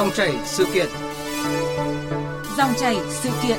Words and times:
Dòng 0.00 0.10
chảy 0.14 0.32
sự 0.44 0.66
kiện. 0.74 0.88
Dòng 2.56 2.70
chảy 2.80 2.96
sự 3.10 3.30
kiện. 3.42 3.58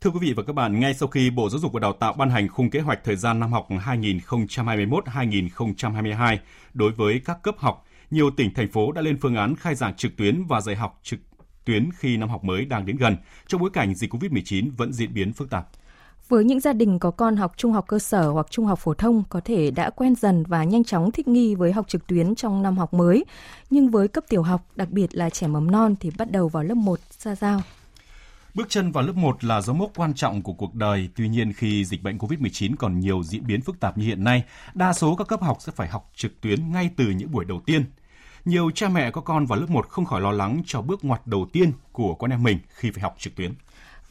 Thưa 0.00 0.10
quý 0.10 0.18
vị 0.20 0.32
và 0.36 0.42
các 0.42 0.52
bạn, 0.52 0.80
ngay 0.80 0.94
sau 0.94 1.08
khi 1.08 1.30
Bộ 1.30 1.48
Giáo 1.48 1.60
dục 1.60 1.72
và 1.72 1.80
Đào 1.80 1.92
tạo 1.92 2.12
ban 2.12 2.30
hành 2.30 2.48
khung 2.48 2.70
kế 2.70 2.80
hoạch 2.80 3.04
thời 3.04 3.16
gian 3.16 3.40
năm 3.40 3.52
học 3.52 3.66
2021-2022 3.70 6.38
đối 6.74 6.92
với 6.92 7.20
các 7.24 7.42
cấp 7.42 7.54
học, 7.58 7.86
nhiều 8.10 8.30
tỉnh 8.30 8.54
thành 8.54 8.68
phố 8.68 8.92
đã 8.92 9.02
lên 9.02 9.18
phương 9.20 9.36
án 9.36 9.56
khai 9.56 9.74
giảng 9.74 9.94
trực 9.94 10.16
tuyến 10.16 10.44
và 10.44 10.60
dạy 10.60 10.76
học 10.76 11.00
trực 11.02 11.20
tuyến 11.64 11.88
khi 11.98 12.16
năm 12.16 12.28
học 12.28 12.44
mới 12.44 12.64
đang 12.64 12.86
đến 12.86 12.96
gần, 12.96 13.16
trong 13.46 13.60
bối 13.60 13.70
cảnh 13.72 13.94
dịch 13.94 14.14
COVID-19 14.14 14.70
vẫn 14.76 14.92
diễn 14.92 15.14
biến 15.14 15.32
phức 15.32 15.50
tạp. 15.50 15.68
Với 16.32 16.44
những 16.44 16.60
gia 16.60 16.72
đình 16.72 16.98
có 16.98 17.10
con 17.10 17.36
học 17.36 17.52
trung 17.56 17.72
học 17.72 17.84
cơ 17.88 17.98
sở 17.98 18.28
hoặc 18.28 18.46
trung 18.50 18.66
học 18.66 18.78
phổ 18.78 18.94
thông 18.94 19.22
có 19.28 19.40
thể 19.44 19.70
đã 19.70 19.90
quen 19.90 20.14
dần 20.14 20.44
và 20.48 20.64
nhanh 20.64 20.84
chóng 20.84 21.10
thích 21.10 21.28
nghi 21.28 21.54
với 21.54 21.72
học 21.72 21.88
trực 21.88 22.06
tuyến 22.06 22.34
trong 22.34 22.62
năm 22.62 22.78
học 22.78 22.94
mới, 22.94 23.24
nhưng 23.70 23.90
với 23.90 24.08
cấp 24.08 24.24
tiểu 24.28 24.42
học, 24.42 24.66
đặc 24.76 24.90
biệt 24.90 25.14
là 25.14 25.30
trẻ 25.30 25.46
mầm 25.46 25.70
non 25.70 25.94
thì 26.00 26.10
bắt 26.18 26.30
đầu 26.30 26.48
vào 26.48 26.62
lớp 26.62 26.74
1 26.74 27.00
ra 27.18 27.34
sao? 27.34 27.60
Bước 28.54 28.66
chân 28.68 28.92
vào 28.92 29.04
lớp 29.04 29.16
1 29.16 29.44
là 29.44 29.60
dấu 29.60 29.76
mốc 29.76 29.90
quan 29.96 30.14
trọng 30.14 30.42
của 30.42 30.52
cuộc 30.52 30.74
đời, 30.74 31.08
tuy 31.16 31.28
nhiên 31.28 31.52
khi 31.52 31.84
dịch 31.84 32.02
bệnh 32.02 32.18
COVID-19 32.18 32.74
còn 32.78 33.00
nhiều 33.00 33.22
diễn 33.22 33.46
biến 33.46 33.60
phức 33.60 33.80
tạp 33.80 33.98
như 33.98 34.06
hiện 34.06 34.24
nay, 34.24 34.44
đa 34.74 34.92
số 34.92 35.14
các 35.16 35.28
cấp 35.28 35.42
học 35.42 35.56
sẽ 35.60 35.72
phải 35.76 35.88
học 35.88 36.10
trực 36.16 36.40
tuyến 36.40 36.72
ngay 36.72 36.90
từ 36.96 37.04
những 37.04 37.32
buổi 37.32 37.44
đầu 37.44 37.60
tiên. 37.66 37.84
Nhiều 38.44 38.70
cha 38.70 38.88
mẹ 38.88 39.10
có 39.10 39.20
con 39.20 39.46
vào 39.46 39.58
lớp 39.60 39.70
1 39.70 39.88
không 39.88 40.04
khỏi 40.04 40.20
lo 40.20 40.32
lắng 40.32 40.62
cho 40.66 40.82
bước 40.82 41.04
ngoặt 41.04 41.26
đầu 41.26 41.46
tiên 41.52 41.72
của 41.92 42.14
con 42.14 42.30
em 42.30 42.42
mình 42.42 42.58
khi 42.68 42.90
phải 42.90 43.02
học 43.02 43.14
trực 43.18 43.36
tuyến. 43.36 43.52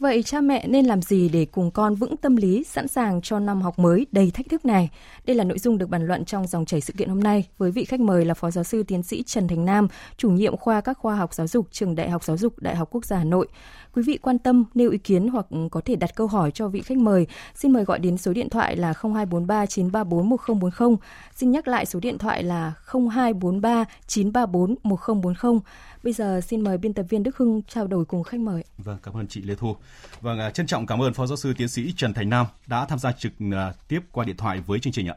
Vậy 0.01 0.23
cha 0.23 0.41
mẹ 0.41 0.67
nên 0.67 0.85
làm 0.85 1.01
gì 1.01 1.29
để 1.29 1.45
cùng 1.45 1.71
con 1.71 1.95
vững 1.95 2.17
tâm 2.17 2.35
lý, 2.35 2.63
sẵn 2.63 2.87
sàng 2.87 3.21
cho 3.21 3.39
năm 3.39 3.61
học 3.61 3.79
mới 3.79 4.07
đầy 4.11 4.31
thách 4.31 4.49
thức 4.49 4.65
này? 4.65 4.89
Đây 5.25 5.35
là 5.35 5.43
nội 5.43 5.59
dung 5.59 5.77
được 5.77 5.89
bàn 5.89 6.07
luận 6.07 6.25
trong 6.25 6.47
dòng 6.47 6.65
chảy 6.65 6.81
sự 6.81 6.93
kiện 6.97 7.09
hôm 7.09 7.19
nay 7.19 7.47
với 7.57 7.71
vị 7.71 7.85
khách 7.85 7.99
mời 7.99 8.25
là 8.25 8.33
Phó 8.33 8.51
Giáo 8.51 8.63
sư 8.63 8.83
Tiến 8.83 9.03
sĩ 9.03 9.23
Trần 9.23 9.47
Thành 9.47 9.65
Nam, 9.65 9.87
chủ 10.17 10.29
nhiệm 10.29 10.57
khoa 10.57 10.81
các 10.81 10.97
khoa 10.97 11.15
học 11.15 11.33
giáo 11.33 11.47
dục 11.47 11.67
trường 11.71 11.95
Đại 11.95 12.09
học 12.09 12.23
Giáo 12.23 12.37
dục 12.37 12.53
Đại 12.59 12.75
học 12.75 12.89
Quốc 12.91 13.05
gia 13.05 13.17
Hà 13.17 13.23
Nội. 13.23 13.47
Quý 13.93 14.03
vị 14.05 14.17
quan 14.21 14.39
tâm, 14.39 14.65
nêu 14.73 14.91
ý 14.91 14.97
kiến 14.97 15.27
hoặc 15.27 15.45
có 15.71 15.81
thể 15.85 15.95
đặt 15.95 16.15
câu 16.15 16.27
hỏi 16.27 16.51
cho 16.51 16.67
vị 16.67 16.81
khách 16.81 16.97
mời, 16.97 17.27
xin 17.55 17.71
mời 17.71 17.83
gọi 17.83 17.99
đến 17.99 18.17
số 18.17 18.33
điện 18.33 18.49
thoại 18.49 18.75
là 18.75 18.93
0243 18.93 19.65
934 19.65 20.29
1040. 20.29 20.97
Xin 21.35 21.51
nhắc 21.51 21.67
lại 21.67 21.85
số 21.85 21.99
điện 21.99 22.17
thoại 22.17 22.43
là 22.43 22.73
0243 22.85 23.85
934 24.07 24.75
1040. 24.83 25.59
Bây 26.03 26.13
giờ 26.13 26.41
xin 26.41 26.61
mời 26.61 26.77
biên 26.77 26.93
tập 26.93 27.05
viên 27.09 27.23
Đức 27.23 27.37
Hưng 27.37 27.61
trao 27.67 27.87
đổi 27.87 28.05
cùng 28.05 28.23
khách 28.23 28.39
mời. 28.39 28.63
Vâng, 28.77 28.97
cảm 29.03 29.13
ơn 29.13 29.27
chị 29.27 29.41
Lê 29.41 29.55
Thu. 29.55 29.75
Vâng, 30.21 30.39
à, 30.39 30.49
trân 30.49 30.67
trọng 30.67 30.85
cảm 30.85 31.01
ơn 31.01 31.13
Phó 31.13 31.25
Giáo 31.25 31.37
sư 31.37 31.53
Tiến 31.57 31.67
sĩ 31.67 31.93
Trần 31.97 32.13
Thành 32.13 32.29
Nam 32.29 32.45
đã 32.67 32.85
tham 32.85 32.99
gia 32.99 33.11
trực 33.11 33.31
à, 33.53 33.73
tiếp 33.87 33.99
qua 34.11 34.25
điện 34.25 34.37
thoại 34.37 34.61
với 34.67 34.79
chương 34.79 34.93
trình 34.93 35.07
ạ. 35.07 35.15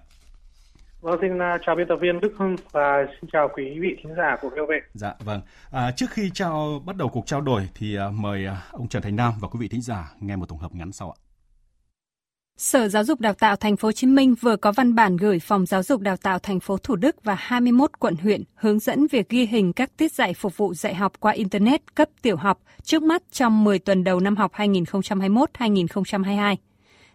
Vâng, 1.00 1.18
xin 1.20 1.38
à, 1.42 1.58
chào 1.66 1.76
biên 1.76 1.88
tập 1.88 1.96
viên 2.00 2.20
Đức 2.20 2.32
Hưng 2.38 2.56
và 2.72 3.06
xin 3.20 3.30
chào 3.32 3.48
quý 3.54 3.78
vị 3.80 3.96
thính 4.02 4.14
giả 4.16 4.36
của 4.42 4.48
VOV. 4.48 4.70
Dạ, 4.94 5.14
vâng. 5.24 5.40
À, 5.70 5.90
trước 5.90 6.10
khi 6.10 6.30
trao 6.34 6.82
bắt 6.86 6.96
đầu 6.96 7.08
cuộc 7.08 7.26
trao 7.26 7.40
đổi 7.40 7.68
thì 7.74 7.96
mời 8.12 8.46
ông 8.72 8.88
Trần 8.88 9.02
Thành 9.02 9.16
Nam 9.16 9.32
và 9.40 9.48
quý 9.48 9.58
vị 9.60 9.68
thính 9.68 9.82
giả 9.82 10.12
nghe 10.20 10.36
một 10.36 10.48
tổng 10.48 10.58
hợp 10.58 10.74
ngắn 10.74 10.92
sau 10.92 11.10
ạ. 11.10 11.16
Sở 12.56 12.88
Giáo 12.88 13.04
dục 13.04 13.20
Đào 13.20 13.34
tạo 13.34 13.56
Thành 13.56 13.76
phố 13.76 13.88
Hồ 13.88 13.92
Chí 13.92 14.06
Minh 14.06 14.34
vừa 14.40 14.56
có 14.56 14.72
văn 14.72 14.94
bản 14.94 15.16
gửi 15.16 15.38
Phòng 15.38 15.66
Giáo 15.66 15.82
dục 15.82 16.00
Đào 16.00 16.16
tạo 16.16 16.38
Thành 16.38 16.60
phố 16.60 16.76
Thủ 16.76 16.96
Đức 16.96 17.24
và 17.24 17.34
21 17.34 17.90
quận 17.98 18.16
huyện 18.16 18.42
hướng 18.54 18.78
dẫn 18.78 19.06
việc 19.06 19.28
ghi 19.28 19.46
hình 19.46 19.72
các 19.72 19.96
tiết 19.96 20.12
dạy 20.12 20.34
phục 20.34 20.56
vụ 20.56 20.74
dạy 20.74 20.94
học 20.94 21.12
qua 21.20 21.32
internet 21.32 21.94
cấp 21.94 22.08
tiểu 22.22 22.36
học 22.36 22.60
trước 22.82 23.02
mắt 23.02 23.22
trong 23.32 23.64
10 23.64 23.78
tuần 23.78 24.04
đầu 24.04 24.20
năm 24.20 24.36
học 24.36 24.52
2021-2022. 24.54 26.56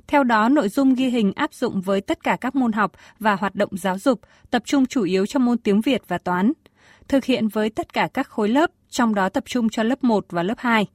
Theo 0.08 0.24
đó, 0.24 0.50
nội 0.50 0.70
dung 0.70 0.94
ghi 0.94 1.10
hình 1.10 1.34
áp 1.36 1.54
dụng 1.54 1.82
với 1.82 2.02
tất 2.02 2.24
cả 2.24 2.38
các 2.42 2.56
môn 2.56 2.72
học 2.72 2.92
và 3.20 3.36
hoạt 3.36 3.56
động 3.56 3.78
giáo 3.78 3.98
dục, 3.98 4.20
tập 4.50 4.62
trung 4.66 4.86
chủ 4.86 5.04
yếu 5.04 5.26
cho 5.26 5.40
môn 5.40 5.58
tiếng 5.58 5.82
Việt 5.82 6.02
và 6.08 6.18
toán. 6.18 6.54
Thực 7.08 7.26
hiện 7.26 7.48
với 7.48 7.70
tất 7.70 7.94
cả 7.94 8.10
các 8.14 8.28
khối 8.28 8.50
lớp, 8.50 8.72
trong 8.90 9.16
đó 9.16 9.30
tập 9.30 9.44
trung 9.48 9.70
cho 9.70 9.84
lớp 9.84 10.04
1 10.04 10.26
và 10.30 10.44
lớp 10.44 10.58
2. 10.58 10.86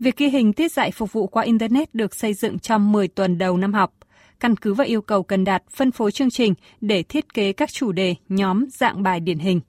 Việc 0.00 0.16
ghi 0.16 0.28
hình 0.28 0.52
tiết 0.52 0.72
dạy 0.72 0.90
phục 0.90 1.12
vụ 1.12 1.26
qua 1.26 1.42
Internet 1.42 1.94
được 1.94 2.14
xây 2.14 2.34
dựng 2.34 2.58
trong 2.58 2.92
10 2.92 3.08
tuần 3.08 3.38
đầu 3.38 3.56
năm 3.56 3.72
học. 3.72 3.92
Căn 4.40 4.56
cứ 4.56 4.74
vào 4.74 4.86
yêu 4.86 5.02
cầu 5.02 5.22
cần 5.22 5.44
đạt 5.44 5.62
phân 5.70 5.90
phối 5.90 6.12
chương 6.12 6.30
trình 6.30 6.54
để 6.80 7.02
thiết 7.02 7.34
kế 7.34 7.52
các 7.52 7.72
chủ 7.72 7.92
đề, 7.92 8.14
nhóm, 8.28 8.64
dạng 8.70 9.02
bài 9.02 9.20
điển 9.20 9.38
hình. 9.38 9.60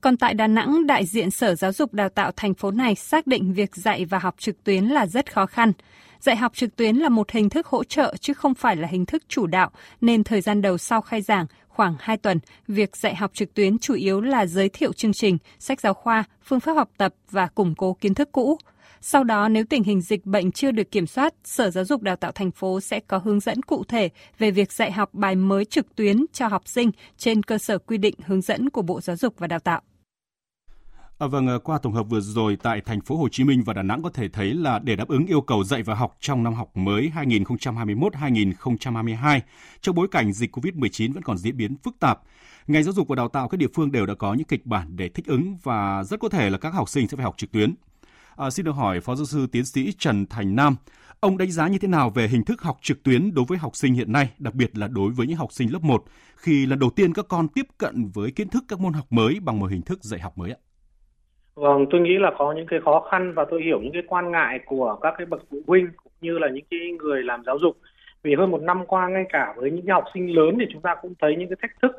Còn 0.00 0.16
tại 0.16 0.34
Đà 0.34 0.46
Nẵng, 0.46 0.86
đại 0.86 1.06
diện 1.06 1.30
Sở 1.30 1.54
Giáo 1.54 1.72
dục 1.72 1.94
Đào 1.94 2.08
tạo 2.08 2.32
thành 2.36 2.54
phố 2.54 2.70
này 2.70 2.94
xác 2.94 3.26
định 3.26 3.52
việc 3.52 3.76
dạy 3.76 4.04
và 4.04 4.18
học 4.18 4.34
trực 4.38 4.64
tuyến 4.64 4.84
là 4.84 5.06
rất 5.06 5.32
khó 5.32 5.46
khăn. 5.46 5.72
Dạy 6.20 6.36
học 6.36 6.52
trực 6.54 6.76
tuyến 6.76 6.96
là 6.96 7.08
một 7.08 7.30
hình 7.30 7.48
thức 7.48 7.66
hỗ 7.66 7.84
trợ 7.84 8.14
chứ 8.20 8.34
không 8.34 8.54
phải 8.54 8.76
là 8.76 8.88
hình 8.88 9.06
thức 9.06 9.22
chủ 9.28 9.46
đạo, 9.46 9.70
nên 10.00 10.24
thời 10.24 10.40
gian 10.40 10.62
đầu 10.62 10.78
sau 10.78 11.00
khai 11.00 11.22
giảng, 11.22 11.46
khoảng 11.68 11.96
2 12.00 12.16
tuần, 12.16 12.38
việc 12.68 12.96
dạy 12.96 13.14
học 13.14 13.30
trực 13.34 13.54
tuyến 13.54 13.78
chủ 13.78 13.94
yếu 13.94 14.20
là 14.20 14.46
giới 14.46 14.68
thiệu 14.68 14.92
chương 14.92 15.12
trình, 15.12 15.38
sách 15.58 15.80
giáo 15.80 15.94
khoa, 15.94 16.24
phương 16.44 16.60
pháp 16.60 16.72
học 16.72 16.90
tập 16.96 17.14
và 17.30 17.46
củng 17.46 17.74
cố 17.74 17.96
kiến 18.00 18.14
thức 18.14 18.28
cũ. 18.32 18.58
Sau 19.04 19.24
đó, 19.24 19.48
nếu 19.48 19.64
tình 19.64 19.84
hình 19.84 20.00
dịch 20.00 20.26
bệnh 20.26 20.52
chưa 20.52 20.70
được 20.70 20.90
kiểm 20.90 21.06
soát, 21.06 21.34
Sở 21.44 21.70
Giáo 21.70 21.84
dục 21.84 22.02
Đào 22.02 22.16
tạo 22.16 22.32
thành 22.32 22.50
phố 22.50 22.80
sẽ 22.80 23.00
có 23.00 23.18
hướng 23.18 23.40
dẫn 23.40 23.62
cụ 23.62 23.84
thể 23.84 24.08
về 24.38 24.50
việc 24.50 24.72
dạy 24.72 24.92
học 24.92 25.10
bài 25.12 25.34
mới 25.34 25.64
trực 25.64 25.96
tuyến 25.96 26.24
cho 26.32 26.48
học 26.48 26.68
sinh 26.68 26.90
trên 27.16 27.42
cơ 27.42 27.58
sở 27.58 27.78
quy 27.78 27.98
định 27.98 28.14
hướng 28.26 28.40
dẫn 28.40 28.70
của 28.70 28.82
Bộ 28.82 29.00
Giáo 29.00 29.16
dục 29.16 29.34
và 29.38 29.46
Đào 29.46 29.58
tạo. 29.58 29.80
À, 31.18 31.26
vâng, 31.26 31.48
à, 31.48 31.54
qua 31.64 31.78
tổng 31.78 31.92
hợp 31.92 32.02
vừa 32.02 32.20
rồi 32.20 32.56
tại 32.62 32.80
thành 32.80 33.00
phố 33.00 33.16
Hồ 33.16 33.28
Chí 33.28 33.44
Minh 33.44 33.62
và 33.66 33.72
Đà 33.72 33.82
Nẵng 33.82 34.02
có 34.02 34.10
thể 34.10 34.28
thấy 34.28 34.54
là 34.54 34.78
để 34.78 34.96
đáp 34.96 35.08
ứng 35.08 35.26
yêu 35.26 35.40
cầu 35.40 35.64
dạy 35.64 35.82
và 35.82 35.94
học 35.94 36.16
trong 36.20 36.42
năm 36.42 36.54
học 36.54 36.76
mới 36.76 37.10
2021-2022 37.14 39.40
trong 39.80 39.94
bối 39.94 40.08
cảnh 40.10 40.32
dịch 40.32 40.56
COVID-19 40.56 41.12
vẫn 41.12 41.22
còn 41.22 41.38
diễn 41.38 41.56
biến 41.56 41.76
phức 41.76 41.96
tạp, 42.00 42.20
ngành 42.66 42.84
giáo 42.84 42.92
dục 42.92 43.08
và 43.08 43.16
đào 43.16 43.28
tạo 43.28 43.48
các 43.48 43.56
địa 43.56 43.68
phương 43.74 43.92
đều 43.92 44.06
đã 44.06 44.14
có 44.14 44.34
những 44.34 44.46
kịch 44.46 44.66
bản 44.66 44.96
để 44.96 45.08
thích 45.08 45.26
ứng 45.26 45.56
và 45.62 46.04
rất 46.04 46.20
có 46.20 46.28
thể 46.28 46.50
là 46.50 46.58
các 46.58 46.74
học 46.74 46.88
sinh 46.88 47.08
sẽ 47.08 47.16
phải 47.16 47.24
học 47.24 47.34
trực 47.36 47.52
tuyến. 47.52 47.74
À, 48.36 48.50
xin 48.50 48.66
được 48.66 48.72
hỏi 48.72 49.00
Phó 49.00 49.14
giáo 49.14 49.24
sư 49.24 49.46
tiến 49.52 49.64
sĩ 49.64 49.92
Trần 49.98 50.26
Thành 50.26 50.56
Nam, 50.56 50.76
ông 51.20 51.38
đánh 51.38 51.50
giá 51.50 51.68
như 51.68 51.78
thế 51.78 51.88
nào 51.88 52.10
về 52.10 52.28
hình 52.28 52.44
thức 52.44 52.62
học 52.62 52.76
trực 52.80 53.02
tuyến 53.02 53.34
đối 53.34 53.44
với 53.48 53.58
học 53.58 53.76
sinh 53.76 53.94
hiện 53.94 54.12
nay, 54.12 54.28
đặc 54.38 54.54
biệt 54.54 54.78
là 54.78 54.88
đối 54.88 55.10
với 55.10 55.26
những 55.26 55.36
học 55.36 55.52
sinh 55.52 55.72
lớp 55.72 55.82
1 55.82 56.04
khi 56.36 56.66
lần 56.66 56.78
đầu 56.78 56.90
tiên 56.96 57.12
các 57.14 57.24
con 57.28 57.48
tiếp 57.48 57.66
cận 57.78 58.10
với 58.14 58.30
kiến 58.30 58.48
thức 58.48 58.64
các 58.68 58.80
môn 58.80 58.92
học 58.92 59.04
mới 59.10 59.38
bằng 59.42 59.58
một 59.58 59.70
hình 59.70 59.82
thức 59.82 60.04
dạy 60.04 60.20
học 60.20 60.38
mới 60.38 60.50
ạ? 60.50 60.56
Vâng, 61.54 61.86
tôi 61.90 62.00
nghĩ 62.00 62.18
là 62.18 62.30
có 62.38 62.52
những 62.56 62.66
cái 62.66 62.80
khó 62.84 63.06
khăn 63.10 63.32
và 63.36 63.44
tôi 63.50 63.62
hiểu 63.62 63.80
những 63.82 63.92
cái 63.92 64.02
quan 64.06 64.30
ngại 64.30 64.60
của 64.66 64.98
các 65.02 65.14
cái 65.18 65.26
bậc 65.26 65.42
phụ 65.50 65.62
huynh 65.66 65.86
cũng 66.04 66.12
như 66.20 66.38
là 66.38 66.48
những 66.52 66.64
cái 66.70 66.80
người 66.98 67.22
làm 67.22 67.42
giáo 67.46 67.58
dục. 67.58 67.76
Vì 68.22 68.34
hơn 68.34 68.50
một 68.50 68.62
năm 68.62 68.86
qua 68.86 69.08
ngay 69.08 69.24
cả 69.28 69.54
với 69.56 69.70
những 69.70 69.86
cái 69.86 69.94
học 69.94 70.04
sinh 70.14 70.34
lớn 70.34 70.56
thì 70.60 70.66
chúng 70.72 70.82
ta 70.82 70.94
cũng 71.02 71.14
thấy 71.20 71.36
những 71.38 71.48
cái 71.48 71.56
thách 71.62 71.80
thức 71.82 71.92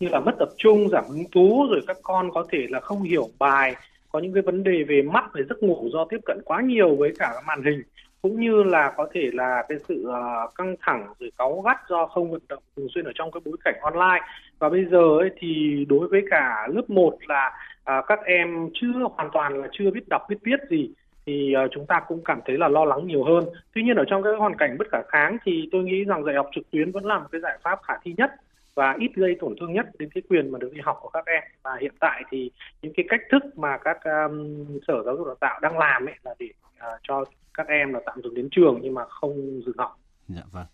như 0.00 0.08
là 0.08 0.20
mất 0.20 0.32
tập 0.38 0.48
trung, 0.56 0.88
giảm 0.88 1.04
hứng 1.08 1.24
thú 1.32 1.66
rồi 1.70 1.80
các 1.86 1.96
con 2.02 2.30
có 2.34 2.46
thể 2.52 2.58
là 2.68 2.80
không 2.80 3.02
hiểu 3.02 3.28
bài, 3.38 3.74
có 4.12 4.18
những 4.18 4.32
cái 4.32 4.42
vấn 4.42 4.62
đề 4.62 4.82
về 4.88 5.02
mắt 5.02 5.24
về 5.34 5.42
giấc 5.48 5.62
ngủ 5.62 5.88
do 5.92 6.04
tiếp 6.10 6.20
cận 6.24 6.38
quá 6.44 6.60
nhiều 6.60 6.96
với 6.96 7.12
cả 7.18 7.32
màn 7.46 7.62
hình 7.62 7.82
cũng 8.22 8.40
như 8.40 8.62
là 8.62 8.92
có 8.96 9.08
thể 9.12 9.30
là 9.32 9.64
cái 9.68 9.78
sự 9.88 10.06
uh, 10.08 10.54
căng 10.54 10.76
thẳng 10.80 11.06
rồi 11.20 11.32
cáu 11.38 11.60
gắt 11.60 11.76
do 11.88 12.06
không 12.06 12.30
vận 12.30 12.40
động 12.48 12.62
thường 12.76 12.88
xuyên 12.94 13.04
ở 13.04 13.12
trong 13.14 13.30
cái 13.30 13.40
bối 13.44 13.56
cảnh 13.64 13.74
online. 13.80 14.26
Và 14.58 14.68
bây 14.68 14.84
giờ 14.84 15.18
ấy, 15.18 15.30
thì 15.38 15.84
đối 15.88 16.08
với 16.08 16.22
cả 16.30 16.68
lớp 16.74 16.90
1 16.90 17.18
là 17.26 17.52
uh, 17.80 18.04
các 18.06 18.20
em 18.24 18.68
chưa 18.74 18.92
hoàn 19.14 19.30
toàn 19.32 19.62
là 19.62 19.68
chưa 19.72 19.90
biết 19.90 20.08
đọc 20.08 20.22
biết 20.28 20.36
viết 20.42 20.60
gì 20.70 20.90
thì 21.26 21.54
uh, 21.64 21.70
chúng 21.74 21.86
ta 21.86 22.00
cũng 22.08 22.24
cảm 22.24 22.40
thấy 22.46 22.58
là 22.58 22.68
lo 22.68 22.84
lắng 22.84 23.06
nhiều 23.06 23.24
hơn. 23.24 23.44
Tuy 23.74 23.82
nhiên 23.82 23.96
ở 23.96 24.04
trong 24.08 24.22
cái 24.22 24.32
hoàn 24.38 24.56
cảnh 24.56 24.76
bất 24.78 24.88
khả 24.90 24.98
kháng 25.08 25.36
thì 25.44 25.68
tôi 25.72 25.82
nghĩ 25.84 26.04
rằng 26.04 26.24
dạy 26.24 26.34
học 26.34 26.50
trực 26.54 26.70
tuyến 26.70 26.92
vẫn 26.92 27.04
là 27.04 27.18
một 27.18 27.26
cái 27.32 27.40
giải 27.40 27.58
pháp 27.62 27.78
khả 27.82 27.94
thi 28.02 28.14
nhất 28.16 28.30
và 28.78 28.96
ít 28.98 29.10
gây 29.16 29.36
tổn 29.40 29.54
thương 29.60 29.72
nhất 29.72 29.86
đến 29.98 30.08
cái 30.14 30.22
quyền 30.28 30.50
mà 30.52 30.58
được 30.58 30.70
đi 30.74 30.80
học 30.84 30.98
của 31.00 31.08
các 31.08 31.26
em 31.26 31.42
và 31.62 31.76
hiện 31.80 31.92
tại 32.00 32.22
thì 32.30 32.50
những 32.82 32.92
cái 32.96 33.06
cách 33.08 33.20
thức 33.30 33.42
mà 33.58 33.78
các 33.84 33.98
um, 34.04 34.64
sở 34.86 35.02
giáo 35.04 35.16
dục 35.16 35.26
đào 35.26 35.36
tạo 35.40 35.60
đang 35.60 35.78
làm 35.78 36.06
ấy 36.06 36.14
là 36.22 36.34
để 36.38 36.48
uh, 36.66 37.00
cho 37.02 37.24
các 37.54 37.66
em 37.68 37.92
là 37.92 38.00
tạm 38.06 38.20
dừng 38.22 38.34
đến 38.34 38.48
trường 38.50 38.78
nhưng 38.82 38.94
mà 38.94 39.04
không 39.08 39.60
dừng 39.66 39.78
học. 39.78 39.98
Dạ 40.28 40.42
vâng. 40.52 40.66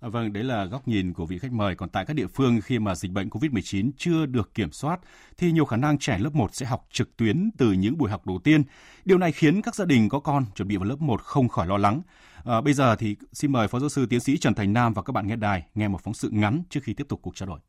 À, 0.00 0.08
vâng, 0.08 0.32
đấy 0.32 0.44
là 0.44 0.64
góc 0.64 0.88
nhìn 0.88 1.12
của 1.12 1.26
vị 1.26 1.38
khách 1.38 1.52
mời. 1.52 1.74
Còn 1.74 1.88
tại 1.88 2.04
các 2.06 2.14
địa 2.14 2.26
phương 2.26 2.60
khi 2.60 2.78
mà 2.78 2.94
dịch 2.94 3.12
bệnh 3.12 3.28
COVID-19 3.28 3.90
chưa 3.96 4.26
được 4.26 4.54
kiểm 4.54 4.72
soát 4.72 5.00
thì 5.36 5.52
nhiều 5.52 5.64
khả 5.64 5.76
năng 5.76 5.98
trẻ 5.98 6.18
lớp 6.18 6.34
1 6.34 6.54
sẽ 6.54 6.66
học 6.66 6.86
trực 6.92 7.16
tuyến 7.16 7.50
từ 7.58 7.72
những 7.72 7.98
buổi 7.98 8.10
học 8.10 8.26
đầu 8.26 8.38
tiên. 8.44 8.62
Điều 9.04 9.18
này 9.18 9.32
khiến 9.32 9.62
các 9.62 9.74
gia 9.74 9.84
đình 9.84 10.08
có 10.08 10.20
con 10.20 10.44
chuẩn 10.54 10.68
bị 10.68 10.76
vào 10.76 10.84
lớp 10.84 11.00
1 11.00 11.22
không 11.22 11.48
khỏi 11.48 11.66
lo 11.66 11.76
lắng. 11.76 12.02
À, 12.44 12.60
bây 12.60 12.72
giờ 12.72 12.96
thì 12.96 13.16
xin 13.32 13.52
mời 13.52 13.68
Phó 13.68 13.78
Giáo 13.78 13.88
sư 13.88 14.06
Tiến 14.06 14.20
sĩ 14.20 14.38
Trần 14.38 14.54
Thành 14.54 14.72
Nam 14.72 14.92
và 14.94 15.02
các 15.02 15.12
bạn 15.12 15.26
nghe 15.26 15.36
đài 15.36 15.66
nghe 15.74 15.88
một 15.88 16.00
phóng 16.04 16.14
sự 16.14 16.28
ngắn 16.32 16.62
trước 16.70 16.80
khi 16.82 16.94
tiếp 16.94 17.06
tục 17.08 17.20
cuộc 17.22 17.36
trao 17.36 17.46
đổi. 17.46 17.60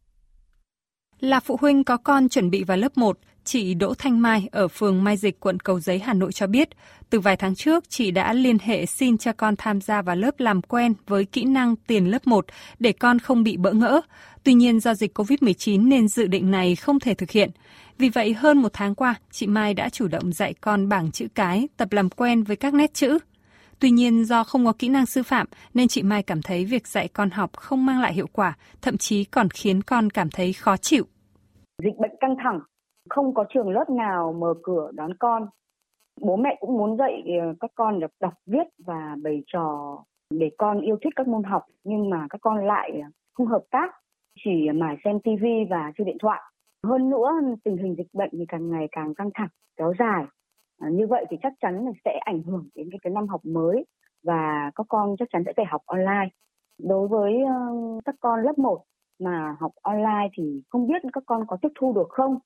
Là 1.19 1.39
phụ 1.39 1.57
huynh 1.61 1.83
có 1.83 1.97
con 1.97 2.29
chuẩn 2.29 2.49
bị 2.49 2.63
vào 2.63 2.77
lớp 2.77 2.97
1, 2.97 3.19
chị 3.43 3.73
Đỗ 3.73 3.93
Thanh 3.93 4.21
Mai 4.21 4.49
ở 4.51 4.67
phường 4.67 5.03
Mai 5.03 5.17
Dịch, 5.17 5.39
quận 5.39 5.59
Cầu 5.59 5.79
Giấy, 5.79 5.99
Hà 5.99 6.13
Nội 6.13 6.31
cho 6.31 6.47
biết, 6.47 6.69
từ 7.09 7.19
vài 7.19 7.35
tháng 7.37 7.55
trước 7.55 7.89
chị 7.89 8.11
đã 8.11 8.33
liên 8.33 8.57
hệ 8.61 8.85
xin 8.85 9.17
cho 9.17 9.33
con 9.33 9.55
tham 9.55 9.81
gia 9.81 10.01
vào 10.01 10.15
lớp 10.15 10.39
làm 10.39 10.61
quen 10.61 10.93
với 11.07 11.25
kỹ 11.25 11.43
năng 11.43 11.75
tiền 11.75 12.05
lớp 12.11 12.27
1 12.27 12.45
để 12.79 12.91
con 12.91 13.19
không 13.19 13.43
bị 13.43 13.57
bỡ 13.57 13.71
ngỡ. 13.71 14.01
Tuy 14.43 14.53
nhiên 14.53 14.79
do 14.79 14.93
dịch 14.93 15.17
COVID-19 15.19 15.87
nên 15.87 16.07
dự 16.07 16.27
định 16.27 16.51
này 16.51 16.75
không 16.75 16.99
thể 16.99 17.13
thực 17.13 17.31
hiện. 17.31 17.49
Vì 17.97 18.09
vậy 18.09 18.33
hơn 18.33 18.57
một 18.57 18.73
tháng 18.73 18.95
qua, 18.95 19.15
chị 19.31 19.47
Mai 19.47 19.73
đã 19.73 19.89
chủ 19.89 20.07
động 20.07 20.33
dạy 20.33 20.53
con 20.61 20.89
bảng 20.89 21.11
chữ 21.11 21.27
cái, 21.35 21.67
tập 21.77 21.91
làm 21.91 22.09
quen 22.09 22.43
với 22.43 22.55
các 22.55 22.73
nét 22.73 22.93
chữ. 22.93 23.17
Tuy 23.79 23.91
nhiên 23.91 24.25
do 24.25 24.43
không 24.43 24.65
có 24.65 24.73
kỹ 24.79 24.89
năng 24.89 25.05
sư 25.05 25.23
phạm 25.23 25.47
nên 25.73 25.87
chị 25.87 26.03
Mai 26.03 26.23
cảm 26.23 26.41
thấy 26.41 26.65
việc 26.65 26.87
dạy 26.87 27.07
con 27.07 27.29
học 27.29 27.49
không 27.53 27.85
mang 27.85 28.01
lại 28.01 28.13
hiệu 28.13 28.27
quả, 28.33 28.57
thậm 28.81 28.97
chí 28.97 29.23
còn 29.23 29.47
khiến 29.49 29.81
con 29.81 30.09
cảm 30.09 30.29
thấy 30.33 30.53
khó 30.53 30.77
chịu. 30.77 31.03
Dịch 31.83 31.97
bệnh 31.97 32.11
căng 32.19 32.35
thẳng, 32.43 32.59
không 33.09 33.33
có 33.33 33.45
trường 33.53 33.69
lớp 33.69 33.89
nào 33.89 34.33
mở 34.33 34.53
cửa 34.63 34.91
đón 34.93 35.13
con. 35.19 35.47
Bố 36.21 36.35
mẹ 36.35 36.57
cũng 36.59 36.77
muốn 36.77 36.97
dạy 36.97 37.23
ờ, 37.41 37.53
các 37.59 37.71
con 37.75 37.99
được 37.99 38.11
đọc 38.21 38.33
viết 38.45 38.67
và 38.85 39.15
bày 39.23 39.43
trò 39.47 39.97
để 40.29 40.49
con 40.57 40.81
yêu 40.81 40.97
thích 41.03 41.13
các 41.15 41.27
môn 41.27 41.43
học 41.43 41.63
nhưng 41.83 42.09
mà 42.09 42.27
các 42.29 42.41
con 42.41 42.67
lại 42.67 42.91
không 43.33 43.47
hợp 43.47 43.63
tác, 43.71 43.95
chỉ 44.45 44.51
mải 44.75 44.95
xem 45.03 45.19
tivi 45.23 45.65
và 45.69 45.91
chơi 45.97 46.05
điện 46.05 46.17
thoại. 46.21 46.41
Hơn 46.87 47.09
nữa 47.09 47.31
tình 47.63 47.77
hình 47.77 47.95
dịch 47.97 48.13
bệnh 48.13 48.29
thì 48.31 48.45
càng 48.47 48.69
ngày 48.71 48.87
càng 48.91 49.13
căng 49.15 49.29
thẳng, 49.33 49.49
kéo 49.77 49.93
dài. 49.99 50.25
À, 50.79 50.89
như 50.91 51.07
vậy 51.07 51.25
thì 51.29 51.37
chắc 51.43 51.53
chắn 51.61 51.85
là 51.85 51.91
sẽ 52.05 52.19
ảnh 52.25 52.43
hưởng 52.43 52.69
đến 52.75 52.87
cái, 52.91 52.99
cái 53.03 53.13
năm 53.13 53.27
học 53.27 53.41
mới 53.45 53.85
và 54.23 54.71
các 54.75 54.85
con 54.89 55.15
chắc 55.19 55.27
chắn 55.31 55.43
sẽ 55.45 55.53
phải 55.55 55.65
học 55.69 55.81
online. 55.85 56.29
Đối 56.83 57.07
với 57.07 57.33
uh, 57.43 58.05
các 58.05 58.15
con 58.19 58.43
lớp 58.43 58.57
1 58.57 58.83
mà 59.19 59.55
học 59.59 59.71
online 59.81 60.29
thì 60.37 60.63
không 60.69 60.87
biết 60.87 61.01
các 61.13 61.23
con 61.25 61.47
có 61.47 61.57
tiếp 61.61 61.69
thu 61.79 61.93
được 61.93 62.07
không. 62.09 62.37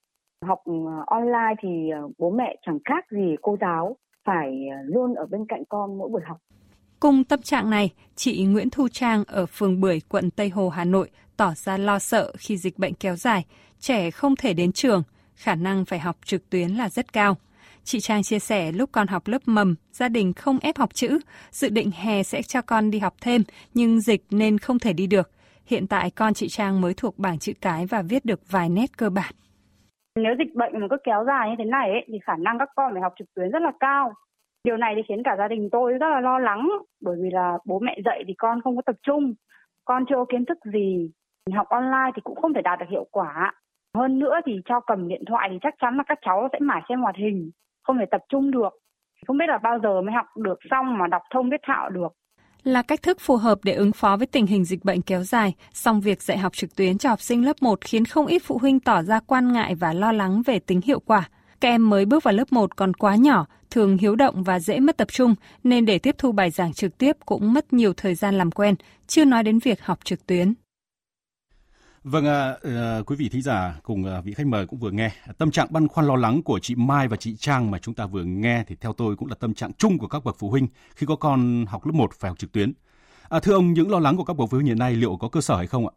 Học 0.45 0.59
uh, 0.69 1.06
online 1.06 1.56
thì 1.62 1.89
uh, 2.06 2.12
bố 2.18 2.30
mẹ 2.30 2.56
chẳng 2.65 2.80
khác 2.85 3.06
gì 3.12 3.35
cô 3.41 3.57
giáo 3.62 3.95
phải 4.25 4.65
uh, 4.68 4.95
luôn 4.95 5.15
ở 5.15 5.25
bên 5.25 5.45
cạnh 5.47 5.63
con 5.69 5.97
mỗi 5.97 6.09
buổi 6.09 6.21
học. 6.25 6.38
Cùng 7.00 7.24
tâm 7.24 7.41
trạng 7.41 7.69
này, 7.69 7.94
chị 8.15 8.45
Nguyễn 8.45 8.69
Thu 8.69 8.88
Trang 8.91 9.24
ở 9.27 9.45
phường 9.45 9.81
Bưởi, 9.81 10.00
quận 10.09 10.29
Tây 10.31 10.50
Hồ, 10.50 10.69
Hà 10.69 10.86
Nội 10.86 11.09
tỏ 11.38 11.53
ra 11.56 11.77
lo 11.77 12.00
sợ 12.00 12.31
khi 12.38 12.57
dịch 12.57 12.79
bệnh 12.79 12.94
kéo 12.94 13.15
dài, 13.15 13.45
trẻ 13.79 14.12
không 14.12 14.36
thể 14.36 14.53
đến 14.53 14.71
trường, 14.71 15.03
khả 15.36 15.56
năng 15.56 15.86
phải 15.86 16.00
học 16.00 16.18
trực 16.25 16.50
tuyến 16.50 16.69
là 16.69 16.89
rất 16.89 17.13
cao. 17.13 17.38
Chị 17.85 18.00
Trang 18.00 18.24
chia 18.24 18.39
sẻ 18.39 18.71
lúc 18.71 18.89
con 18.91 19.07
học 19.07 19.24
lớp 19.25 19.41
mầm, 19.45 19.75
gia 19.91 20.09
đình 20.09 20.33
không 20.33 20.57
ép 20.62 20.77
học 20.77 20.89
chữ, 20.94 21.19
dự 21.51 21.69
định 21.69 21.91
hè 22.03 22.24
sẽ 22.24 22.41
cho 22.41 22.62
con 22.62 22.91
đi 22.91 23.00
học 23.00 23.13
thêm, 23.21 23.41
nhưng 23.74 24.00
dịch 24.00 24.21
nên 24.31 24.57
không 24.57 24.80
thể 24.80 24.94
đi 24.94 25.07
được. 25.07 25.31
Hiện 25.65 25.88
tại 25.88 26.12
con 26.15 26.33
chị 26.33 26.47
Trang 26.50 26.81
mới 26.81 26.94
thuộc 26.97 27.19
bảng 27.19 27.39
chữ 27.39 27.53
cái 27.62 27.85
và 27.85 28.01
viết 28.09 28.25
được 28.25 28.39
vài 28.51 28.69
nét 28.69 28.97
cơ 28.97 29.09
bản. 29.09 29.33
Nếu 30.15 30.33
dịch 30.39 30.56
bệnh 30.56 30.80
mà 30.80 30.88
cứ 30.89 30.97
kéo 31.03 31.24
dài 31.27 31.50
như 31.50 31.56
thế 31.57 31.65
này 31.65 31.89
ấy, 31.89 32.06
thì 32.07 32.19
khả 32.24 32.33
năng 32.39 32.59
các 32.59 32.69
con 32.75 32.94
phải 32.94 33.01
học 33.01 33.13
trực 33.19 33.27
tuyến 33.35 33.51
rất 33.51 33.62
là 33.62 33.71
cao. 33.80 34.13
Điều 34.63 34.77
này 34.77 34.94
thì 34.95 35.01
khiến 35.07 35.24
cả 35.24 35.36
gia 35.38 35.47
đình 35.47 35.69
tôi 35.71 35.91
rất 35.91 36.09
là 36.09 36.21
lo 36.21 36.39
lắng 36.39 36.69
bởi 37.01 37.15
vì 37.21 37.29
là 37.31 37.57
bố 37.65 37.79
mẹ 37.79 37.97
dạy 38.06 38.24
thì 38.27 38.33
con 38.38 38.62
không 38.62 38.75
có 38.75 38.81
tập 38.86 38.95
trung, 39.03 39.33
con 39.86 40.06
chưa 40.09 40.15
có 40.15 40.25
kiến 40.31 40.45
thức 40.45 40.57
gì, 40.74 41.12
học 41.56 41.68
online 41.69 42.12
thì 42.15 42.21
cũng 42.24 42.41
không 42.41 42.53
thể 42.53 42.62
đạt 42.62 42.79
được 42.79 42.86
hiệu 42.89 43.07
quả. 43.12 43.51
Hơn 43.97 44.19
nữa 44.19 44.36
thì 44.45 44.53
cho 44.65 44.79
cầm 44.79 45.07
điện 45.07 45.24
thoại 45.27 45.50
thì 45.51 45.57
chắc 45.62 45.74
chắn 45.81 45.97
là 45.97 46.03
các 46.07 46.18
cháu 46.25 46.47
sẽ 46.53 46.59
mãi 46.59 46.81
xem 46.89 47.01
hoạt 47.01 47.15
hình, 47.15 47.51
không 47.83 47.97
thể 48.00 48.06
tập 48.12 48.21
trung 48.30 48.51
được. 48.51 48.69
Không 49.27 49.38
biết 49.38 49.45
là 49.47 49.57
bao 49.63 49.80
giờ 49.83 50.01
mới 50.01 50.13
học 50.13 50.25
được 50.35 50.59
xong 50.71 50.97
mà 50.97 51.07
đọc 51.07 51.21
thông 51.33 51.50
viết 51.50 51.62
thạo 51.68 51.89
được. 51.89 52.07
Là 52.63 52.81
cách 52.81 53.01
thức 53.01 53.18
phù 53.21 53.35
hợp 53.35 53.59
để 53.63 53.74
ứng 53.74 53.91
phó 53.91 54.18
với 54.18 54.27
tình 54.27 54.45
hình 54.45 54.65
dịch 54.65 54.85
bệnh 54.85 55.01
kéo 55.01 55.24
dài, 55.24 55.53
song 55.74 56.01
việc 56.01 56.21
dạy 56.21 56.38
học 56.38 56.53
trực 56.53 56.75
tuyến 56.75 56.97
cho 56.97 57.09
học 57.09 57.21
sinh 57.21 57.45
lớp 57.45 57.56
1 57.62 57.81
khiến 57.81 58.06
không 58.06 58.25
ít 58.25 58.41
phụ 58.45 58.57
huynh 58.57 58.80
tỏ 58.80 59.01
ra 59.01 59.19
quan 59.27 59.53
ngại 59.53 59.75
và 59.75 59.94
lo 59.94 60.12
lắng 60.12 60.41
về 60.45 60.59
tính 60.59 60.81
hiệu 60.85 61.00
quả. 61.00 61.30
Các 61.62 61.69
em 61.69 61.89
mới 61.89 62.06
bước 62.06 62.24
vào 62.24 62.33
lớp 62.33 62.51
1 62.51 62.75
còn 62.75 62.94
quá 62.94 63.15
nhỏ, 63.15 63.45
thường 63.71 63.97
hiếu 63.97 64.15
động 64.15 64.44
và 64.44 64.59
dễ 64.59 64.79
mất 64.79 64.97
tập 64.97 65.07
trung, 65.12 65.36
nên 65.63 65.86
để 65.86 66.00
tiếp 66.00 66.15
thu 66.18 66.31
bài 66.31 66.50
giảng 66.50 66.74
trực 66.74 66.97
tiếp 66.97 67.18
cũng 67.25 67.53
mất 67.53 67.74
nhiều 67.74 67.94
thời 67.97 68.15
gian 68.15 68.38
làm 68.38 68.51
quen, 68.51 68.75
chưa 69.07 69.25
nói 69.25 69.44
đến 69.44 69.59
việc 69.59 69.86
học 69.86 70.00
trực 70.03 70.27
tuyến. 70.27 70.53
Vâng, 72.03 72.25
à, 72.25 72.55
à, 72.63 73.00
quý 73.05 73.15
vị 73.19 73.29
thính 73.31 73.41
giả 73.41 73.73
cùng 73.83 74.05
à, 74.05 74.21
vị 74.25 74.33
khách 74.33 74.47
mời 74.47 74.65
cũng 74.67 74.79
vừa 74.79 74.91
nghe 74.91 75.09
tâm 75.38 75.51
trạng 75.51 75.67
băn 75.71 75.88
khoăn 75.88 76.07
lo 76.07 76.15
lắng 76.15 76.41
của 76.45 76.59
chị 76.59 76.75
Mai 76.77 77.07
và 77.07 77.17
chị 77.17 77.35
Trang 77.38 77.71
mà 77.71 77.77
chúng 77.77 77.95
ta 77.95 78.05
vừa 78.05 78.23
nghe 78.23 78.63
thì 78.67 78.75
theo 78.81 78.94
tôi 78.97 79.15
cũng 79.15 79.29
là 79.29 79.35
tâm 79.39 79.53
trạng 79.53 79.71
chung 79.77 79.97
của 79.97 80.07
các 80.07 80.23
bậc 80.25 80.35
phụ 80.39 80.50
huynh 80.50 80.67
khi 80.95 81.05
có 81.05 81.15
con 81.15 81.65
học 81.67 81.85
lớp 81.85 81.91
1 81.95 82.09
phải 82.13 82.29
học 82.29 82.38
trực 82.38 82.51
tuyến. 82.51 82.73
À, 83.29 83.39
thưa 83.44 83.53
ông, 83.53 83.73
những 83.73 83.91
lo 83.91 84.00
lắng 84.00 84.17
của 84.17 84.23
các 84.23 84.38
bậc 84.38 84.50
phụ 84.51 84.57
huynh 84.57 84.67
hiện 84.67 84.79
nay 84.79 84.94
liệu 84.94 85.17
có 85.19 85.29
cơ 85.29 85.41
sở 85.41 85.55
hay 85.55 85.67
không 85.67 85.88
ạ? 85.88 85.94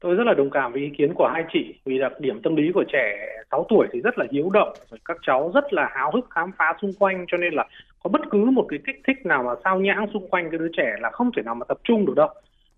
Tôi 0.00 0.14
rất 0.14 0.24
là 0.26 0.34
đồng 0.34 0.50
cảm 0.50 0.72
với 0.72 0.82
ý 0.82 0.90
kiến 0.98 1.14
của 1.14 1.30
hai 1.34 1.44
chị 1.52 1.74
vì 1.84 1.98
đặc 1.98 2.12
điểm 2.20 2.40
tâm 2.42 2.56
lý 2.56 2.62
của 2.74 2.84
trẻ 2.92 3.26
6 3.50 3.66
tuổi 3.68 3.86
thì 3.92 4.00
rất 4.00 4.18
là 4.18 4.26
hiếu 4.32 4.50
động, 4.50 4.72
rồi 4.90 4.98
các 5.04 5.16
cháu 5.22 5.50
rất 5.54 5.72
là 5.72 5.88
háo 5.94 6.10
hức 6.14 6.26
khám 6.30 6.50
phá 6.58 6.74
xung 6.82 6.92
quanh 6.98 7.24
cho 7.28 7.36
nên 7.36 7.54
là 7.54 7.64
có 8.02 8.10
bất 8.10 8.20
cứ 8.30 8.44
một 8.44 8.66
cái 8.68 8.78
kích 8.86 9.00
thích 9.06 9.26
nào 9.26 9.42
mà 9.42 9.52
sao 9.64 9.80
nhãng 9.80 10.06
xung 10.12 10.28
quanh 10.28 10.50
cái 10.50 10.58
đứa 10.58 10.68
trẻ 10.76 10.96
là 11.00 11.10
không 11.10 11.30
thể 11.36 11.42
nào 11.42 11.54
mà 11.54 11.64
tập 11.68 11.78
trung 11.84 12.06
được 12.06 12.14
đâu 12.16 12.28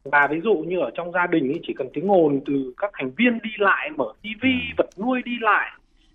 và 0.05 0.29
ví 0.31 0.41
dụ 0.45 0.55
như 0.55 0.79
ở 0.79 0.91
trong 0.95 1.13
gia 1.13 1.27
đình 1.27 1.53
ý, 1.53 1.61
chỉ 1.67 1.75
cần 1.77 1.89
tiếng 1.93 2.11
ồn 2.11 2.41
từ 2.47 2.75
các 2.77 2.91
thành 2.95 3.11
viên 3.17 3.39
đi 3.43 3.51
lại 3.59 3.91
mở 3.97 4.13
tivi 4.23 4.55
ừ. 4.69 4.75
vật 4.77 4.89
nuôi 4.99 5.23
đi 5.25 5.33
lại 5.41 5.71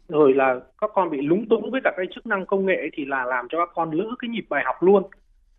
rồi 0.10 0.34
là 0.34 0.60
các 0.82 0.90
con 0.94 1.10
bị 1.10 1.22
lúng 1.22 1.46
túng 1.46 1.72
với 1.72 1.82
cả 1.84 1.92
cái 1.98 2.06
chức 2.16 2.26
năng 2.26 2.46
công 2.46 2.66
nghệ 2.66 2.90
thì 2.94 3.06
là 3.06 3.26
làm 3.26 3.48
cho 3.50 3.58
các 3.58 3.70
con 3.76 3.92
lỡ 3.92 4.06
cái 4.20 4.30
nhịp 4.30 4.46
bài 4.50 4.64
học 4.66 4.76
luôn. 4.84 5.04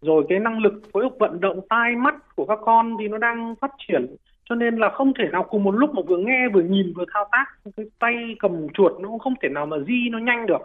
Rồi 0.03 0.25
cái 0.29 0.39
năng 0.39 0.59
lực 0.59 0.83
phối 0.93 1.03
hợp 1.03 1.13
vận 1.19 1.41
động 1.41 1.61
tai 1.69 1.97
mắt 1.97 2.15
của 2.37 2.45
các 2.45 2.59
con 2.63 2.97
thì 3.01 3.09
nó 3.09 3.19
đang 3.19 3.55
phát 3.61 3.71
triển. 3.89 4.17
Cho 4.49 4.55
nên 4.55 4.77
là 4.77 4.91
không 4.91 5.13
thể 5.19 5.25
nào 5.33 5.47
cùng 5.51 5.65
một 5.65 5.71
lúc 5.71 5.95
mà 5.95 6.03
vừa 6.03 6.17
nghe 6.17 6.49
vừa 6.49 6.63
nhìn 6.63 6.93
vừa 6.97 7.05
thao 7.13 7.29
tác 7.33 7.45
cái 7.77 7.87
tay 7.99 8.15
cầm 8.39 8.67
chuột 8.75 8.93
nó 9.01 9.09
cũng 9.09 9.19
không 9.19 9.35
thể 9.43 9.49
nào 9.49 9.67
mà 9.67 9.77
di 9.79 10.09
nó 10.11 10.19
nhanh 10.19 10.47
được 10.47 10.63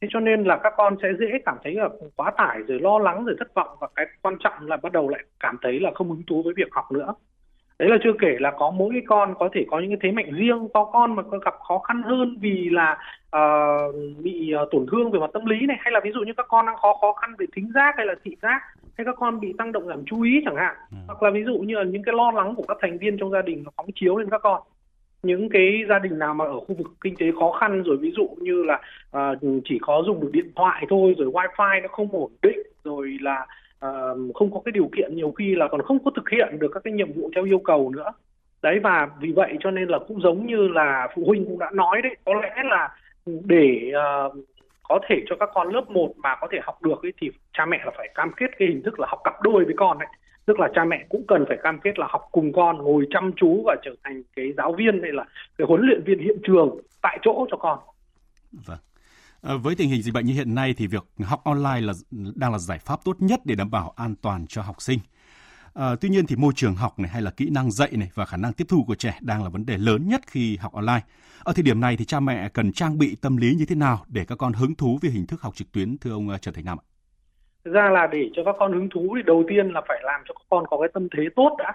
thế 0.00 0.08
cho 0.10 0.20
nên 0.20 0.44
là 0.44 0.56
các 0.56 0.72
con 0.76 0.96
sẽ 1.02 1.08
dễ 1.18 1.26
cảm 1.44 1.56
thấy 1.64 1.74
là 1.74 1.88
quá 2.16 2.30
tải 2.36 2.58
rồi 2.68 2.80
lo 2.80 2.98
lắng 2.98 3.24
rồi 3.24 3.36
thất 3.38 3.54
vọng 3.54 3.68
và 3.80 3.88
cái 3.96 4.06
quan 4.22 4.36
trọng 4.40 4.52
là 4.60 4.76
bắt 4.76 4.92
đầu 4.92 5.08
lại 5.08 5.24
cảm 5.40 5.56
thấy 5.62 5.80
là 5.80 5.90
không 5.94 6.08
hứng 6.08 6.22
thú 6.26 6.42
với 6.42 6.54
việc 6.56 6.68
học 6.70 6.92
nữa. 6.92 7.14
Đấy 7.78 7.88
là 7.88 7.96
chưa 8.04 8.12
kể 8.20 8.36
là 8.38 8.50
có 8.50 8.70
mỗi 8.70 8.88
cái 8.92 9.02
con 9.06 9.34
có 9.38 9.48
thể 9.52 9.64
có 9.70 9.80
những 9.80 9.90
cái 9.90 9.98
thế 10.02 10.12
mạnh 10.12 10.34
riêng 10.34 10.68
có 10.74 10.84
con 10.84 11.16
mà 11.16 11.22
có 11.22 11.38
gặp 11.38 11.54
khó 11.68 11.78
khăn 11.78 12.02
hơn 12.02 12.38
vì 12.40 12.68
là 12.70 12.98
uh, 13.36 13.94
bị 14.22 14.54
uh, 14.62 14.68
tổn 14.70 14.86
thương 14.90 15.10
về 15.10 15.18
mặt 15.18 15.30
tâm 15.32 15.46
lý 15.46 15.66
này 15.66 15.76
hay 15.80 15.92
là 15.92 16.00
ví 16.04 16.10
dụ 16.14 16.20
như 16.20 16.32
các 16.36 16.46
con 16.48 16.66
đang 16.66 16.76
khó 16.76 16.98
khó 17.00 17.12
khăn 17.12 17.34
về 17.38 17.46
thính 17.56 17.70
giác 17.74 17.94
hay 17.96 18.06
là 18.06 18.14
thị 18.24 18.36
giác 18.42 18.60
hay 18.98 19.04
các 19.04 19.14
con 19.18 19.40
bị 19.40 19.54
tăng 19.58 19.72
động 19.72 19.86
giảm 19.86 20.02
chú 20.06 20.22
ý 20.22 20.40
chẳng 20.44 20.56
hạn. 20.56 20.76
Ừ. 20.90 20.96
hoặc 21.06 21.22
là 21.22 21.30
ví 21.30 21.44
dụ 21.44 21.58
như 21.58 21.74
là 21.74 21.84
những 21.84 22.02
cái 22.02 22.14
lo 22.14 22.30
lắng 22.30 22.54
của 22.54 22.64
các 22.68 22.76
thành 22.80 22.98
viên 22.98 23.18
trong 23.18 23.30
gia 23.30 23.42
đình 23.42 23.62
nó 23.64 23.70
phóng 23.76 23.86
chiếu 23.94 24.16
lên 24.16 24.30
các 24.30 24.40
con 24.42 24.62
những 25.22 25.48
cái 25.48 25.82
gia 25.88 25.98
đình 25.98 26.18
nào 26.18 26.34
mà 26.34 26.44
ở 26.44 26.60
khu 26.60 26.74
vực 26.74 26.86
kinh 27.00 27.16
tế 27.16 27.26
khó 27.40 27.52
khăn 27.52 27.82
rồi 27.82 27.96
ví 27.96 28.12
dụ 28.16 28.28
như 28.40 28.64
là 28.64 28.80
uh, 29.16 29.38
chỉ 29.64 29.78
có 29.82 30.02
dùng 30.06 30.20
được 30.20 30.30
điện 30.32 30.50
thoại 30.56 30.86
thôi 30.88 31.14
rồi 31.18 31.28
wifi 31.28 31.82
nó 31.82 31.88
không 31.88 32.08
ổn 32.12 32.32
định 32.42 32.58
rồi 32.84 33.18
là 33.20 33.46
uh, 33.86 34.34
không 34.34 34.54
có 34.54 34.60
cái 34.64 34.72
điều 34.72 34.90
kiện 34.96 35.16
nhiều 35.16 35.30
khi 35.30 35.54
là 35.54 35.68
còn 35.68 35.82
không 35.82 36.04
có 36.04 36.10
thực 36.16 36.30
hiện 36.30 36.58
được 36.58 36.70
các 36.74 36.80
cái 36.84 36.92
nhiệm 36.92 37.12
vụ 37.12 37.30
theo 37.34 37.44
yêu 37.44 37.58
cầu 37.58 37.90
nữa. 37.90 38.12
Đấy 38.62 38.78
và 38.82 39.08
vì 39.20 39.32
vậy 39.32 39.56
cho 39.60 39.70
nên 39.70 39.88
là 39.88 39.98
cũng 40.08 40.20
giống 40.20 40.46
như 40.46 40.68
là 40.68 41.08
phụ 41.16 41.22
huynh 41.26 41.44
cũng 41.44 41.58
đã 41.58 41.70
nói 41.74 42.02
đấy 42.02 42.16
có 42.24 42.34
lẽ 42.34 42.62
là 42.64 42.96
để 43.26 43.92
uh, 44.26 44.36
có 44.88 44.98
thể 45.08 45.16
cho 45.26 45.36
các 45.36 45.48
con 45.54 45.68
lớp 45.68 45.90
1 45.90 46.12
mà 46.16 46.36
có 46.40 46.48
thể 46.50 46.58
học 46.62 46.82
được 46.82 47.02
ấy, 47.02 47.12
thì 47.20 47.30
cha 47.52 47.66
mẹ 47.66 47.78
là 47.84 47.90
phải 47.96 48.08
cam 48.14 48.32
kết 48.36 48.46
cái 48.58 48.68
hình 48.68 48.82
thức 48.82 49.00
là 49.00 49.06
học 49.10 49.20
cặp 49.24 49.42
đôi 49.42 49.64
với 49.64 49.74
con 49.76 49.98
ấy 49.98 50.08
tức 50.48 50.60
là 50.60 50.68
cha 50.74 50.84
mẹ 50.84 51.06
cũng 51.08 51.24
cần 51.28 51.44
phải 51.48 51.58
cam 51.62 51.80
kết 51.84 51.98
là 51.98 52.06
học 52.10 52.22
cùng 52.32 52.52
con 52.52 52.78
ngồi 52.78 53.06
chăm 53.10 53.32
chú 53.36 53.62
và 53.66 53.76
trở 53.84 53.90
thành 54.04 54.22
cái 54.36 54.46
giáo 54.56 54.74
viên 54.78 55.02
hay 55.02 55.12
là 55.12 55.24
cái 55.58 55.66
huấn 55.68 55.80
luyện 55.80 56.04
viên 56.04 56.18
hiện 56.18 56.36
trường 56.46 56.80
tại 57.02 57.18
chỗ 57.22 57.46
cho 57.50 57.56
con. 57.56 57.78
Vâng. 58.52 58.78
À, 59.42 59.54
với 59.62 59.74
tình 59.74 59.88
hình 59.88 60.02
dịch 60.02 60.14
bệnh 60.14 60.26
như 60.26 60.34
hiện 60.34 60.54
nay 60.54 60.74
thì 60.76 60.86
việc 60.86 61.04
học 61.24 61.40
online 61.44 61.80
là 61.80 61.92
đang 62.34 62.52
là 62.52 62.58
giải 62.58 62.78
pháp 62.78 63.04
tốt 63.04 63.16
nhất 63.18 63.40
để 63.44 63.54
đảm 63.54 63.70
bảo 63.70 63.92
an 63.96 64.14
toàn 64.22 64.46
cho 64.46 64.62
học 64.62 64.82
sinh. 64.82 64.98
À, 65.74 65.94
tuy 66.00 66.08
nhiên 66.08 66.26
thì 66.26 66.36
môi 66.36 66.52
trường 66.56 66.74
học 66.74 66.98
này 66.98 67.10
hay 67.10 67.22
là 67.22 67.30
kỹ 67.30 67.50
năng 67.50 67.70
dạy 67.70 67.90
này 67.92 68.10
và 68.14 68.24
khả 68.24 68.36
năng 68.36 68.52
tiếp 68.52 68.64
thu 68.68 68.84
của 68.86 68.94
trẻ 68.94 69.18
đang 69.20 69.42
là 69.42 69.48
vấn 69.48 69.66
đề 69.66 69.78
lớn 69.78 70.08
nhất 70.08 70.20
khi 70.26 70.56
học 70.56 70.72
online. 70.72 71.02
Ở 71.42 71.52
thời 71.52 71.62
điểm 71.62 71.80
này 71.80 71.96
thì 71.96 72.04
cha 72.04 72.20
mẹ 72.20 72.48
cần 72.48 72.72
trang 72.72 72.98
bị 72.98 73.16
tâm 73.20 73.36
lý 73.36 73.54
như 73.54 73.66
thế 73.66 73.74
nào 73.74 74.04
để 74.08 74.24
các 74.24 74.38
con 74.38 74.52
hứng 74.52 74.74
thú 74.74 74.98
về 75.02 75.10
hình 75.10 75.26
thức 75.26 75.42
học 75.42 75.54
trực 75.54 75.72
tuyến 75.72 75.98
thưa 75.98 76.10
ông 76.10 76.28
ờ, 76.28 76.38
Trần 76.38 76.54
Thành 76.54 76.64
Nam 76.64 76.78
ạ? 76.78 76.97
Thực 77.68 77.74
ra 77.74 77.90
là 77.90 78.06
để 78.06 78.30
cho 78.32 78.44
các 78.44 78.54
con 78.58 78.72
hứng 78.72 78.88
thú 78.88 79.14
thì 79.16 79.22
đầu 79.22 79.44
tiên 79.48 79.70
là 79.70 79.80
phải 79.88 80.00
làm 80.02 80.20
cho 80.28 80.34
các 80.34 80.44
con 80.50 80.64
có 80.66 80.78
cái 80.80 80.88
tâm 80.94 81.08
thế 81.16 81.22
tốt 81.36 81.56
đã. 81.58 81.72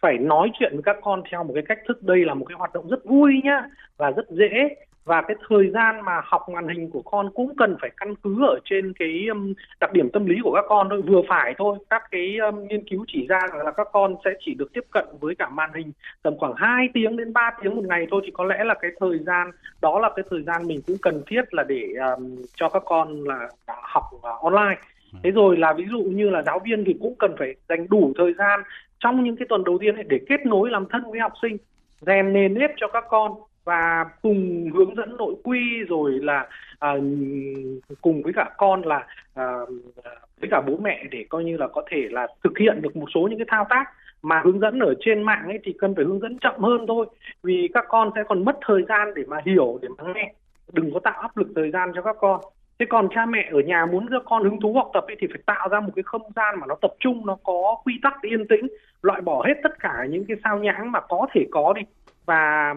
Phải 0.00 0.18
nói 0.18 0.50
chuyện 0.58 0.72
với 0.72 0.82
các 0.82 0.96
con 1.02 1.22
theo 1.30 1.44
một 1.44 1.52
cái 1.54 1.62
cách 1.68 1.78
thức 1.88 2.02
đây 2.02 2.24
là 2.24 2.34
một 2.34 2.44
cái 2.48 2.56
hoạt 2.58 2.72
động 2.72 2.88
rất 2.88 3.04
vui 3.04 3.40
nhá 3.44 3.64
và 3.96 4.10
rất 4.10 4.30
dễ. 4.30 4.76
Và 5.04 5.22
cái 5.22 5.36
thời 5.48 5.70
gian 5.70 6.04
mà 6.04 6.20
học 6.24 6.48
màn 6.48 6.68
hình 6.68 6.90
của 6.90 7.02
con 7.02 7.30
cũng 7.34 7.56
cần 7.56 7.76
phải 7.80 7.90
căn 7.96 8.14
cứ 8.22 8.46
ở 8.46 8.58
trên 8.64 8.92
cái 8.98 9.26
um, 9.30 9.54
đặc 9.80 9.92
điểm 9.92 10.10
tâm 10.12 10.26
lý 10.26 10.36
của 10.42 10.52
các 10.54 10.64
con 10.68 10.88
thôi. 10.90 11.02
Vừa 11.02 11.22
phải 11.28 11.54
thôi 11.58 11.78
các 11.90 12.02
cái 12.10 12.36
um, 12.36 12.66
nghiên 12.66 12.88
cứu 12.88 13.04
chỉ 13.08 13.26
ra 13.26 13.40
là 13.64 13.70
các 13.70 13.88
con 13.92 14.16
sẽ 14.24 14.30
chỉ 14.40 14.54
được 14.54 14.72
tiếp 14.72 14.84
cận 14.90 15.04
với 15.20 15.34
cả 15.34 15.48
màn 15.48 15.70
hình 15.74 15.92
tầm 16.22 16.38
khoảng 16.38 16.54
2 16.56 16.88
tiếng 16.94 17.16
đến 17.16 17.32
3 17.32 17.50
tiếng 17.62 17.76
một 17.76 17.84
ngày 17.84 18.06
thôi 18.10 18.20
thì 18.24 18.30
có 18.34 18.44
lẽ 18.44 18.64
là 18.64 18.74
cái 18.74 18.90
thời 19.00 19.18
gian 19.18 19.50
đó 19.82 19.98
là 19.98 20.10
cái 20.16 20.24
thời 20.30 20.42
gian 20.42 20.66
mình 20.66 20.80
cũng 20.86 20.96
cần 21.02 21.22
thiết 21.26 21.54
là 21.54 21.62
để 21.68 21.82
um, 22.16 22.36
cho 22.54 22.68
các 22.68 22.82
con 22.86 23.24
là 23.24 23.48
học 23.66 24.04
uh, 24.16 24.42
online 24.42 24.76
thế 25.22 25.30
rồi 25.30 25.56
là 25.56 25.72
ví 25.72 25.84
dụ 25.90 26.02
như 26.02 26.30
là 26.30 26.42
giáo 26.42 26.60
viên 26.64 26.84
thì 26.84 26.94
cũng 27.00 27.14
cần 27.18 27.34
phải 27.38 27.54
dành 27.68 27.86
đủ 27.90 28.12
thời 28.18 28.34
gian 28.38 28.60
trong 29.00 29.24
những 29.24 29.36
cái 29.36 29.46
tuần 29.48 29.64
đầu 29.64 29.78
tiên 29.80 29.94
để 30.08 30.20
kết 30.28 30.46
nối 30.46 30.70
làm 30.70 30.86
thân 30.90 31.10
với 31.10 31.20
học 31.20 31.32
sinh 31.42 31.56
rèn 32.00 32.32
nền 32.32 32.54
nếp 32.54 32.70
cho 32.76 32.88
các 32.88 33.04
con 33.08 33.32
và 33.64 34.04
cùng 34.22 34.70
hướng 34.74 34.94
dẫn 34.94 35.16
nội 35.16 35.34
quy 35.44 35.60
rồi 35.88 36.12
là 36.22 36.48
à, 36.78 36.94
cùng 38.00 38.22
với 38.22 38.32
cả 38.32 38.50
con 38.56 38.82
là 38.82 39.06
à, 39.34 39.44
với 40.40 40.48
cả 40.50 40.60
bố 40.60 40.76
mẹ 40.76 41.04
để 41.10 41.24
coi 41.28 41.44
như 41.44 41.56
là 41.56 41.68
có 41.68 41.82
thể 41.90 42.08
là 42.10 42.26
thực 42.44 42.58
hiện 42.58 42.82
được 42.82 42.96
một 42.96 43.06
số 43.14 43.20
những 43.20 43.38
cái 43.38 43.46
thao 43.48 43.66
tác 43.70 43.84
mà 44.22 44.42
hướng 44.44 44.60
dẫn 44.60 44.78
ở 44.78 44.94
trên 45.00 45.22
mạng 45.22 45.44
ấy 45.46 45.58
thì 45.64 45.72
cần 45.78 45.94
phải 45.94 46.04
hướng 46.04 46.20
dẫn 46.20 46.38
chậm 46.38 46.60
hơn 46.60 46.84
thôi. 46.88 47.06
Vì 47.42 47.68
các 47.74 47.84
con 47.88 48.10
sẽ 48.14 48.20
còn 48.28 48.44
mất 48.44 48.58
thời 48.66 48.82
gian 48.88 49.14
để 49.14 49.22
mà 49.28 49.36
hiểu 49.46 49.78
để 49.82 49.88
mà 49.98 50.12
nghe. 50.14 50.32
Đừng 50.72 50.94
có 50.94 51.00
tạo 51.00 51.20
áp 51.20 51.36
lực 51.36 51.48
thời 51.56 51.70
gian 51.70 51.92
cho 51.94 52.02
các 52.02 52.16
con 52.20 52.40
thế 52.80 52.86
còn 52.88 53.08
cha 53.14 53.26
mẹ 53.26 53.48
ở 53.52 53.60
nhà 53.60 53.86
muốn 53.86 54.06
cho 54.10 54.20
con 54.24 54.44
hứng 54.44 54.60
thú 54.60 54.74
học 54.74 54.90
tập 54.94 55.04
ấy 55.06 55.16
thì 55.20 55.26
phải 55.26 55.42
tạo 55.46 55.68
ra 55.68 55.80
một 55.80 55.92
cái 55.96 56.02
không 56.02 56.22
gian 56.36 56.60
mà 56.60 56.66
nó 56.66 56.74
tập 56.82 56.90
trung 57.00 57.26
nó 57.26 57.36
có 57.44 57.76
quy 57.84 57.94
tắc 58.02 58.22
yên 58.22 58.48
tĩnh 58.48 58.68
loại 59.02 59.20
bỏ 59.20 59.44
hết 59.46 59.54
tất 59.62 59.78
cả 59.80 60.06
những 60.10 60.24
cái 60.24 60.36
sao 60.44 60.58
nhãng 60.58 60.92
mà 60.92 61.00
có 61.00 61.26
thể 61.34 61.46
có 61.50 61.72
đi. 61.72 61.82
Và 62.26 62.74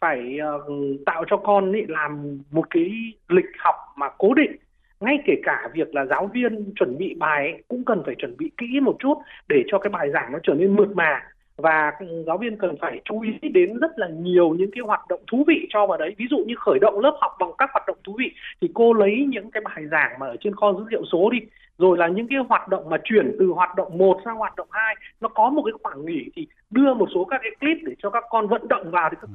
phải 0.00 0.38
uh, 0.56 0.72
tạo 1.06 1.24
cho 1.26 1.36
con 1.36 1.72
ấy 1.72 1.84
làm 1.88 2.38
một 2.50 2.70
cái 2.70 2.90
lịch 3.28 3.50
học 3.58 3.74
mà 3.96 4.08
cố 4.18 4.34
định. 4.34 4.56
Ngay 5.00 5.18
kể 5.26 5.34
cả 5.42 5.68
việc 5.72 5.94
là 5.94 6.04
giáo 6.04 6.26
viên 6.26 6.72
chuẩn 6.76 6.98
bị 6.98 7.14
bài 7.18 7.50
ấy, 7.52 7.62
cũng 7.68 7.84
cần 7.84 8.02
phải 8.06 8.14
chuẩn 8.18 8.36
bị 8.38 8.50
kỹ 8.56 8.80
một 8.82 8.96
chút 8.98 9.14
để 9.48 9.64
cho 9.66 9.78
cái 9.78 9.90
bài 9.90 10.10
giảng 10.10 10.32
nó 10.32 10.38
trở 10.42 10.54
nên 10.54 10.76
mượt 10.76 10.88
mà 10.94 11.22
và 11.56 11.92
giáo 12.26 12.38
viên 12.38 12.56
cần 12.56 12.76
phải 12.80 13.00
chú 13.04 13.20
ý 13.20 13.48
đến 13.48 13.78
rất 13.80 13.98
là 13.98 14.08
nhiều 14.08 14.54
những 14.54 14.70
cái 14.70 14.82
hoạt 14.86 15.08
động 15.08 15.20
thú 15.30 15.44
vị 15.46 15.66
cho 15.70 15.86
vào 15.86 15.98
đấy. 15.98 16.14
Ví 16.18 16.26
dụ 16.30 16.36
như 16.46 16.54
khởi 16.58 16.78
động 16.80 17.00
lớp 17.00 17.16
học 17.20 17.36
bằng 17.38 17.50
các 17.58 17.70
hoạt 17.72 17.86
động 17.86 17.96
thú 18.04 18.14
vị, 18.18 18.32
thì 18.60 18.68
cô 18.74 18.92
lấy 18.92 19.26
những 19.28 19.50
cái 19.50 19.60
bài 19.64 19.86
giảng 19.90 20.18
mà 20.18 20.26
ở 20.26 20.36
trên 20.40 20.54
kho 20.54 20.72
dữ 20.72 20.84
liệu 20.90 21.04
số 21.12 21.30
đi. 21.30 21.38
Rồi 21.78 21.98
là 21.98 22.08
những 22.08 22.28
cái 22.28 22.38
hoạt 22.48 22.68
động 22.68 22.90
mà 22.90 22.96
chuyển 23.04 23.36
từ 23.38 23.46
hoạt 23.46 23.76
động 23.76 23.98
1 23.98 24.20
sang 24.24 24.36
hoạt 24.36 24.56
động 24.56 24.68
2 24.70 24.94
nó 25.20 25.28
có 25.28 25.50
một 25.50 25.62
cái 25.62 25.72
khoảng 25.82 26.06
nghỉ 26.06 26.30
thì 26.36 26.46
đưa 26.70 26.94
một 26.94 27.08
số 27.14 27.24
các 27.24 27.40
cái 27.42 27.50
clip 27.60 27.76
để 27.82 27.92
cho 27.98 28.10
các 28.10 28.24
con 28.30 28.48
vận 28.48 28.68
động 28.68 28.90
vào 28.90 29.08
thì 29.10 29.16
các 29.20 29.30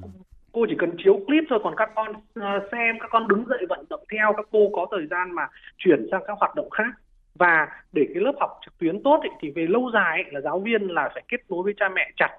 cô 0.51 0.66
chỉ 0.70 0.75
cần 0.80 0.92
chiếu 1.04 1.20
clip 1.28 1.44
thôi. 1.50 1.60
Còn 1.63 1.75
các 1.78 1.92
con 1.96 2.13
à, 2.36 2.60
xem, 2.72 3.00
các 3.00 3.08
con 3.12 3.28
đứng 3.28 3.46
dậy 3.48 3.66
vận 3.70 3.86
động 3.90 4.04
theo, 4.12 4.34
các 4.38 4.46
cô 4.51 4.70
có 4.74 4.88
thời 4.92 5.08
gian 5.08 5.36
mà 5.36 5.48
chuyển 5.78 6.08
sang 6.12 6.24
các 6.28 6.38
hoạt 6.40 6.56
động 6.56 6.70
khác 6.70 6.92
và 7.36 7.68
để 7.92 8.08
cái 8.14 8.24
lớp 8.24 8.34
học 8.40 8.60
trực 8.66 8.78
tuyến 8.78 9.04
tốt 9.04 9.20
ấy, 9.22 9.32
thì 9.40 9.52
về 9.52 9.68
lâu 9.68 9.92
dài 9.94 10.24
ấy, 10.24 10.32
là 10.32 10.42
giáo 10.42 10.60
viên 10.60 10.88
là 10.88 11.10
phải 11.14 11.24
kết 11.28 11.42
nối 11.50 11.64
với 11.64 11.74
cha 11.78 11.90
mẹ 11.90 12.12
chặt 12.18 12.30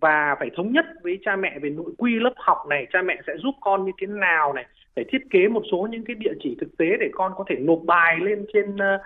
và 0.00 0.36
phải 0.38 0.50
thống 0.56 0.72
nhất 0.72 0.84
với 1.02 1.18
cha 1.24 1.36
mẹ 1.36 1.58
về 1.58 1.70
nội 1.70 1.92
quy 1.98 2.14
lớp 2.14 2.34
học 2.36 2.58
này 2.68 2.86
cha 2.92 3.02
mẹ 3.02 3.20
sẽ 3.26 3.32
giúp 3.36 3.54
con 3.60 3.84
như 3.84 3.92
thế 4.00 4.06
nào 4.06 4.52
này 4.52 4.66
phải 4.96 5.04
thiết 5.08 5.22
kế 5.30 5.48
một 5.48 5.62
số 5.70 5.88
những 5.90 6.04
cái 6.04 6.14
địa 6.14 6.32
chỉ 6.40 6.56
thực 6.60 6.76
tế 6.78 6.86
để 7.00 7.08
con 7.12 7.32
có 7.36 7.44
thể 7.48 7.56
nộp 7.56 7.78
bài 7.84 8.16
lên 8.20 8.46
trên 8.52 8.74
uh, 8.74 9.00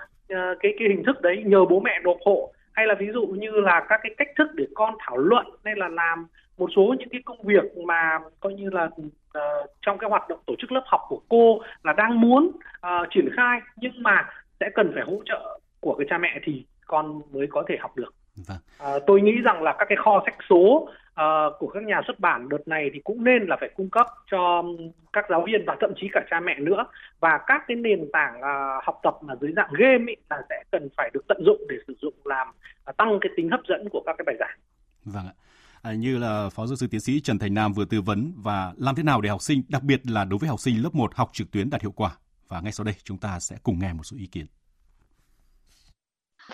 cái 0.61 0.75
cái 0.79 0.89
hình 0.89 1.03
thức 1.05 1.21
đấy 1.21 1.43
nhờ 1.47 1.65
bố 1.65 1.81
mẹ 1.81 2.01
nộp 2.03 2.17
hộ. 2.25 2.53
Hay 2.73 2.87
là 2.87 2.95
ví 2.95 3.07
dụ 3.13 3.27
như 3.27 3.51
là 3.51 3.87
các 3.89 4.01
cái 4.03 4.15
cách 4.19 4.29
thức 4.37 4.49
để 4.55 4.67
con 4.75 4.95
thảo 4.99 5.17
luận 5.17 5.47
hay 5.65 5.75
là 5.77 5.89
làm 5.89 6.27
một 6.59 6.71
số 6.77 6.95
những 6.99 7.09
cái 7.09 7.23
công 7.25 7.43
việc 7.43 7.77
mà 7.87 8.19
coi 8.41 8.55
như 8.55 8.71
là 8.71 8.85
uh, 8.85 9.71
trong 9.83 9.99
cái 9.99 10.11
hoạt 10.11 10.29
động 10.29 10.39
tổ 10.47 10.55
chức 10.59 10.73
lớp 10.73 10.83
học 10.87 11.01
của 11.09 11.21
cô 11.29 11.61
là 11.83 11.93
đang 11.93 12.21
muốn 12.21 12.51
uh, 12.87 13.09
triển 13.11 13.29
khai. 13.37 13.61
Nhưng 13.77 14.03
mà 14.03 14.29
sẽ 14.61 14.71
cần 14.75 14.91
phải 14.95 15.03
hỗ 15.03 15.23
trợ 15.27 15.59
của 15.81 15.95
cái 15.99 16.07
cha 16.11 16.19
mẹ 16.19 16.41
thì 16.45 16.65
con 16.87 17.21
mới 17.33 17.47
có 17.51 17.65
thể 17.69 17.77
học 17.81 17.97
được. 17.97 18.15
Vâng. 18.49 18.59
À, 18.79 18.93
tôi 19.07 19.21
nghĩ 19.21 19.33
rằng 19.45 19.63
là 19.63 19.75
các 19.79 19.87
cái 19.89 19.97
kho 20.05 20.23
sách 20.27 20.37
số 20.51 20.89
uh, 21.21 21.55
của 21.59 21.67
các 21.67 21.83
nhà 21.83 22.01
xuất 22.07 22.21
bản 22.21 22.49
đợt 22.49 22.69
này 22.69 22.91
thì 22.95 23.01
cũng 23.05 23.25
nên 23.25 23.43
là 23.47 23.57
phải 23.61 23.71
cung 23.77 23.91
cấp 23.91 24.07
cho 24.31 24.65
các 25.13 25.25
giáo 25.31 25.45
viên 25.47 25.65
và 25.67 25.77
thậm 25.81 25.93
chí 25.97 26.09
cả 26.13 26.21
cha 26.31 26.41
mẹ 26.41 26.59
nữa 26.59 26.87
và 27.21 27.39
các 27.47 27.63
cái 27.69 27.77
nền 27.77 28.11
tảng 28.13 28.35
uh, 28.39 28.85
học 28.85 29.01
tập 29.03 29.15
mà 29.21 29.35
dưới 29.41 29.53
dạng 29.57 29.71
game 29.79 30.05
ấy 30.13 30.17
là 30.31 30.43
sẽ 30.49 30.63
cần 30.71 30.89
phải 30.97 31.11
được 31.15 31.25
tận 31.29 31.39
dụng 31.47 31.63
để 31.69 31.77
sử 31.87 31.95
dụng 32.03 32.15
làm 32.25 32.49
uh, 32.91 32.97
tăng 32.97 33.19
cái 33.21 33.31
tính 33.37 33.51
hấp 33.51 33.61
dẫn 33.69 33.89
của 33.93 34.03
các 34.07 34.15
cái 34.19 34.25
bài 34.27 34.37
giảng. 34.39 34.59
Vâng 35.05 35.27
ạ. 35.27 35.35
À, 35.83 35.93
như 35.93 36.19
là 36.19 36.49
Phó 36.53 36.67
giáo 36.67 36.77
sư 36.77 36.87
tiến 36.91 37.01
sĩ 37.01 37.21
Trần 37.21 37.39
Thành 37.39 37.55
Nam 37.55 37.73
vừa 37.73 37.85
tư 37.85 38.01
vấn 38.01 38.33
và 38.37 38.73
làm 38.77 38.95
thế 38.95 39.03
nào 39.03 39.21
để 39.21 39.29
học 39.29 39.43
sinh, 39.43 39.63
đặc 39.69 39.83
biệt 39.83 40.01
là 40.05 40.25
đối 40.25 40.39
với 40.39 40.49
học 40.49 40.61
sinh 40.61 40.83
lớp 40.83 40.95
1 40.95 41.15
học 41.15 41.31
trực 41.33 41.51
tuyến 41.51 41.71
đạt 41.71 41.83
hiệu 41.83 41.93
quả. 41.97 42.11
Và 42.49 42.61
ngay 42.61 42.73
sau 42.73 42.85
đây 42.85 42.95
chúng 43.05 43.19
ta 43.19 43.41
sẽ 43.41 43.57
cùng 43.63 43.79
nghe 43.79 43.93
một 43.93 44.03
số 44.05 44.17
ý 44.17 44.27
kiến. 44.27 44.47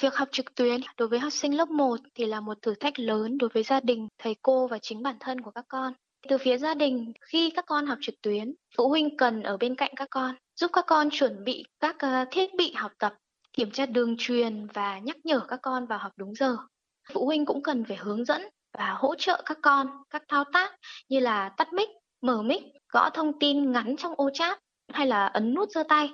Việc 0.01 0.15
học 0.15 0.29
trực 0.33 0.55
tuyến 0.55 0.81
đối 0.97 1.09
với 1.09 1.19
học 1.19 1.33
sinh 1.33 1.57
lớp 1.57 1.69
1 1.69 2.01
thì 2.15 2.25
là 2.25 2.41
một 2.41 2.59
thử 2.63 2.75
thách 2.75 2.99
lớn 2.99 3.39
đối 3.39 3.51
với 3.55 3.63
gia 3.63 3.81
đình, 3.81 4.09
thầy 4.19 4.37
cô 4.43 4.67
và 4.67 4.79
chính 4.83 5.03
bản 5.03 5.17
thân 5.21 5.41
của 5.41 5.51
các 5.51 5.65
con. 5.69 5.93
Từ 6.29 6.39
phía 6.39 6.59
gia 6.59 6.75
đình, 6.75 7.13
khi 7.21 7.51
các 7.51 7.65
con 7.67 7.87
học 7.87 7.99
trực 8.01 8.15
tuyến, 8.23 8.55
phụ 8.77 8.89
huynh 8.89 9.17
cần 9.17 9.43
ở 9.43 9.57
bên 9.57 9.75
cạnh 9.75 9.91
các 9.97 10.09
con, 10.11 10.35
giúp 10.57 10.71
các 10.73 10.85
con 10.87 11.11
chuẩn 11.11 11.45
bị 11.45 11.65
các 11.81 11.97
ờ, 11.99 12.25
thiết 12.31 12.51
bị 12.59 12.73
học 12.73 12.93
tập, 12.99 13.15
kiểm 13.53 13.71
tra 13.71 13.87
đường 13.87 14.17
truyền 14.19 14.67
và 14.67 14.99
nhắc 14.99 15.17
nhở 15.25 15.41
các 15.49 15.59
con 15.63 15.87
vào 15.87 15.99
học 15.99 16.13
đúng 16.17 16.35
giờ. 16.35 16.57
Phụ 17.13 17.27
huynh 17.27 17.47
cũng 17.47 17.63
cần 17.63 17.85
phải 17.85 17.97
hướng 17.97 18.25
dẫn 18.25 18.43
và 18.79 18.95
hỗ 18.99 19.15
trợ 19.15 19.43
các 19.47 19.59
con 19.63 19.87
các 20.11 20.23
thao 20.29 20.45
tác 20.53 20.75
như 21.09 21.21
là 21.21 21.49
tắt 21.49 21.73
mic, 21.73 21.89
mở 22.23 22.43
mic, 22.43 22.63
gõ 22.89 23.11
thông 23.11 23.39
tin 23.39 23.73
ngắn 23.73 23.97
trong 23.99 24.15
ô 24.17 24.31
chat 24.35 24.59
hay 24.93 25.07
là 25.07 25.27
ấn 25.27 25.55
nút 25.55 25.69
giơ 25.71 25.83
tay 25.89 26.11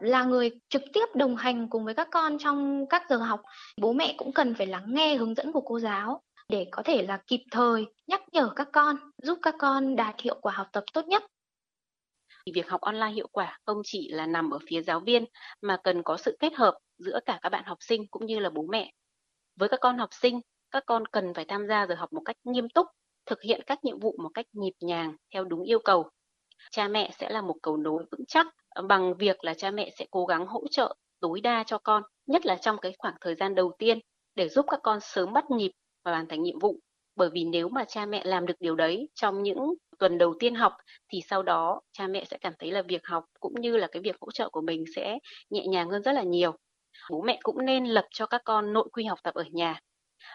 là 0.00 0.24
người 0.24 0.50
trực 0.68 0.82
tiếp 0.92 1.04
đồng 1.14 1.36
hành 1.36 1.68
cùng 1.68 1.84
với 1.84 1.94
các 1.94 2.08
con 2.10 2.38
trong 2.38 2.86
các 2.88 3.02
giờ 3.08 3.16
học. 3.16 3.42
Bố 3.76 3.92
mẹ 3.92 4.14
cũng 4.18 4.32
cần 4.32 4.54
phải 4.54 4.66
lắng 4.66 4.84
nghe 4.86 5.16
hướng 5.16 5.34
dẫn 5.34 5.52
của 5.52 5.60
cô 5.60 5.78
giáo 5.78 6.22
để 6.48 6.66
có 6.70 6.82
thể 6.82 7.02
là 7.02 7.22
kịp 7.26 7.40
thời 7.50 7.86
nhắc 8.06 8.22
nhở 8.32 8.52
các 8.56 8.68
con, 8.72 8.96
giúp 9.22 9.38
các 9.42 9.54
con 9.58 9.96
đạt 9.96 10.20
hiệu 10.20 10.38
quả 10.40 10.52
học 10.52 10.66
tập 10.72 10.84
tốt 10.92 11.06
nhất. 11.06 11.22
Việc 12.54 12.68
học 12.68 12.80
online 12.80 13.12
hiệu 13.12 13.28
quả 13.32 13.58
không 13.66 13.80
chỉ 13.84 14.08
là 14.12 14.26
nằm 14.26 14.50
ở 14.50 14.58
phía 14.68 14.82
giáo 14.82 15.00
viên 15.00 15.24
mà 15.62 15.80
cần 15.84 16.02
có 16.02 16.16
sự 16.16 16.36
kết 16.40 16.54
hợp 16.54 16.78
giữa 16.98 17.20
cả 17.26 17.38
các 17.42 17.48
bạn 17.48 17.64
học 17.66 17.78
sinh 17.80 18.06
cũng 18.10 18.26
như 18.26 18.38
là 18.38 18.50
bố 18.50 18.66
mẹ. 18.70 18.92
Với 19.56 19.68
các 19.68 19.80
con 19.80 19.98
học 19.98 20.10
sinh, 20.12 20.40
các 20.70 20.82
con 20.86 21.06
cần 21.06 21.34
phải 21.34 21.44
tham 21.44 21.66
gia 21.68 21.86
giờ 21.86 21.94
học 21.94 22.12
một 22.12 22.22
cách 22.24 22.36
nghiêm 22.44 22.68
túc, 22.68 22.86
thực 23.26 23.42
hiện 23.42 23.60
các 23.66 23.84
nhiệm 23.84 24.00
vụ 24.00 24.16
một 24.22 24.30
cách 24.34 24.46
nhịp 24.52 24.74
nhàng 24.80 25.16
theo 25.34 25.44
đúng 25.44 25.62
yêu 25.62 25.78
cầu 25.84 26.10
cha 26.70 26.88
mẹ 26.88 27.10
sẽ 27.18 27.30
là 27.30 27.42
một 27.42 27.56
cầu 27.62 27.76
nối 27.76 28.04
vững 28.10 28.26
chắc 28.28 28.46
bằng 28.88 29.14
việc 29.14 29.44
là 29.44 29.54
cha 29.54 29.70
mẹ 29.70 29.90
sẽ 29.98 30.06
cố 30.10 30.26
gắng 30.26 30.46
hỗ 30.46 30.62
trợ 30.70 30.96
tối 31.20 31.40
đa 31.40 31.64
cho 31.64 31.78
con, 31.78 32.02
nhất 32.26 32.46
là 32.46 32.56
trong 32.56 32.78
cái 32.78 32.92
khoảng 32.98 33.14
thời 33.20 33.34
gian 33.34 33.54
đầu 33.54 33.72
tiên 33.78 33.98
để 34.34 34.48
giúp 34.48 34.66
các 34.68 34.80
con 34.82 34.98
sớm 35.00 35.32
bắt 35.32 35.50
nhịp 35.50 35.70
và 36.04 36.12
hoàn 36.12 36.28
thành 36.28 36.42
nhiệm 36.42 36.58
vụ. 36.58 36.76
Bởi 37.16 37.30
vì 37.32 37.44
nếu 37.44 37.68
mà 37.68 37.84
cha 37.84 38.06
mẹ 38.06 38.24
làm 38.24 38.46
được 38.46 38.54
điều 38.60 38.76
đấy 38.76 39.08
trong 39.14 39.42
những 39.42 39.74
tuần 39.98 40.18
đầu 40.18 40.34
tiên 40.40 40.54
học 40.54 40.72
thì 41.12 41.20
sau 41.30 41.42
đó 41.42 41.80
cha 41.92 42.06
mẹ 42.06 42.24
sẽ 42.24 42.38
cảm 42.40 42.52
thấy 42.58 42.70
là 42.70 42.82
việc 42.82 43.06
học 43.06 43.24
cũng 43.40 43.60
như 43.60 43.76
là 43.76 43.86
cái 43.92 44.02
việc 44.02 44.16
hỗ 44.20 44.30
trợ 44.30 44.48
của 44.48 44.60
mình 44.60 44.84
sẽ 44.96 45.18
nhẹ 45.50 45.66
nhàng 45.66 45.90
hơn 45.90 46.02
rất 46.02 46.12
là 46.12 46.22
nhiều. 46.22 46.52
Bố 47.10 47.22
mẹ 47.22 47.38
cũng 47.42 47.64
nên 47.64 47.84
lập 47.84 48.06
cho 48.10 48.26
các 48.26 48.42
con 48.44 48.72
nội 48.72 48.88
quy 48.92 49.04
học 49.04 49.18
tập 49.22 49.34
ở 49.34 49.44
nhà. 49.50 49.80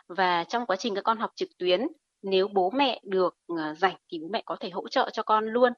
Và 0.07 0.43
trong 0.43 0.65
quá 0.65 0.75
trình 0.75 0.95
các 0.95 1.03
con 1.03 1.17
học 1.17 1.31
trực 1.35 1.49
tuyến, 1.57 1.87
nếu 2.21 2.47
bố 2.47 2.69
mẹ 2.69 3.01
được 3.03 3.35
ờ, 3.47 3.73
rảnh 3.73 3.95
thì 4.11 4.19
bố 4.21 4.27
mẹ 4.31 4.41
có 4.45 4.55
thể 4.59 4.69
hỗ 4.69 4.87
trợ 4.87 5.09
cho 5.13 5.23
con 5.23 5.45
luôn 5.45 5.73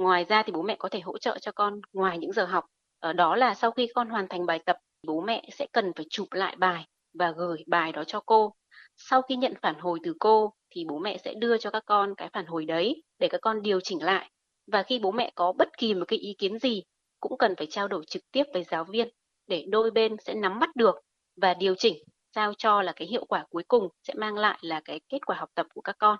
Ngoài 0.00 0.24
ra 0.24 0.42
thì 0.42 0.52
bố 0.52 0.62
mẹ 0.62 0.76
có 0.78 0.88
thể 0.88 1.00
hỗ 1.00 1.18
trợ 1.18 1.38
cho 1.40 1.52
con 1.52 1.80
ngoài 1.92 2.18
những 2.18 2.32
giờ 2.32 2.44
học. 2.44 2.64
Ở 3.00 3.12
đó 3.12 3.36
là 3.36 3.54
sau 3.54 3.70
khi 3.70 3.88
con 3.94 4.08
hoàn 4.10 4.28
thành 4.28 4.46
bài 4.46 4.58
tập, 4.66 4.76
bố 5.06 5.20
mẹ 5.20 5.48
sẽ 5.52 5.66
cần 5.72 5.92
phải 5.96 6.06
chụp 6.10 6.32
lại 6.32 6.56
bài 6.58 6.84
và 7.14 7.30
gửi 7.30 7.64
bài 7.66 7.92
đó 7.92 8.04
cho 8.04 8.20
cô. 8.26 8.54
Sau 8.96 9.22
khi 9.22 9.36
nhận 9.36 9.54
phản 9.62 9.74
hồi 9.74 9.98
từ 10.02 10.14
cô 10.20 10.52
thì 10.70 10.84
bố 10.88 10.98
mẹ 10.98 11.18
sẽ 11.24 11.34
đưa 11.34 11.58
cho 11.58 11.70
các 11.70 11.82
con 11.86 12.14
cái 12.16 12.28
phản 12.32 12.46
hồi 12.46 12.64
đấy 12.64 13.02
để 13.18 13.28
các 13.28 13.40
con 13.40 13.62
điều 13.62 13.80
chỉnh 13.80 14.02
lại. 14.02 14.30
Và 14.72 14.82
khi 14.82 14.98
bố 14.98 15.10
mẹ 15.10 15.32
có 15.34 15.52
bất 15.52 15.68
kỳ 15.78 15.94
một 15.94 16.04
cái 16.08 16.18
ý 16.18 16.34
kiến 16.38 16.58
gì 16.58 16.82
cũng 17.20 17.38
cần 17.38 17.54
phải 17.56 17.66
trao 17.70 17.88
đổi 17.88 18.04
trực 18.06 18.22
tiếp 18.32 18.44
với 18.52 18.64
giáo 18.64 18.84
viên 18.84 19.08
để 19.46 19.64
đôi 19.68 19.90
bên 19.90 20.16
sẽ 20.24 20.34
nắm 20.34 20.58
bắt 20.58 20.76
được 20.76 20.94
và 21.36 21.54
điều 21.54 21.74
chỉnh 21.74 21.96
sao 22.34 22.52
cho 22.58 22.82
là 22.82 22.92
cái 22.96 23.08
hiệu 23.08 23.24
quả 23.24 23.44
cuối 23.50 23.62
cùng 23.68 23.88
sẽ 24.02 24.14
mang 24.14 24.38
lại 24.38 24.58
là 24.62 24.80
cái 24.84 25.00
kết 25.08 25.26
quả 25.26 25.36
học 25.36 25.48
tập 25.54 25.66
của 25.74 25.80
các 25.80 25.96
con. 25.98 26.16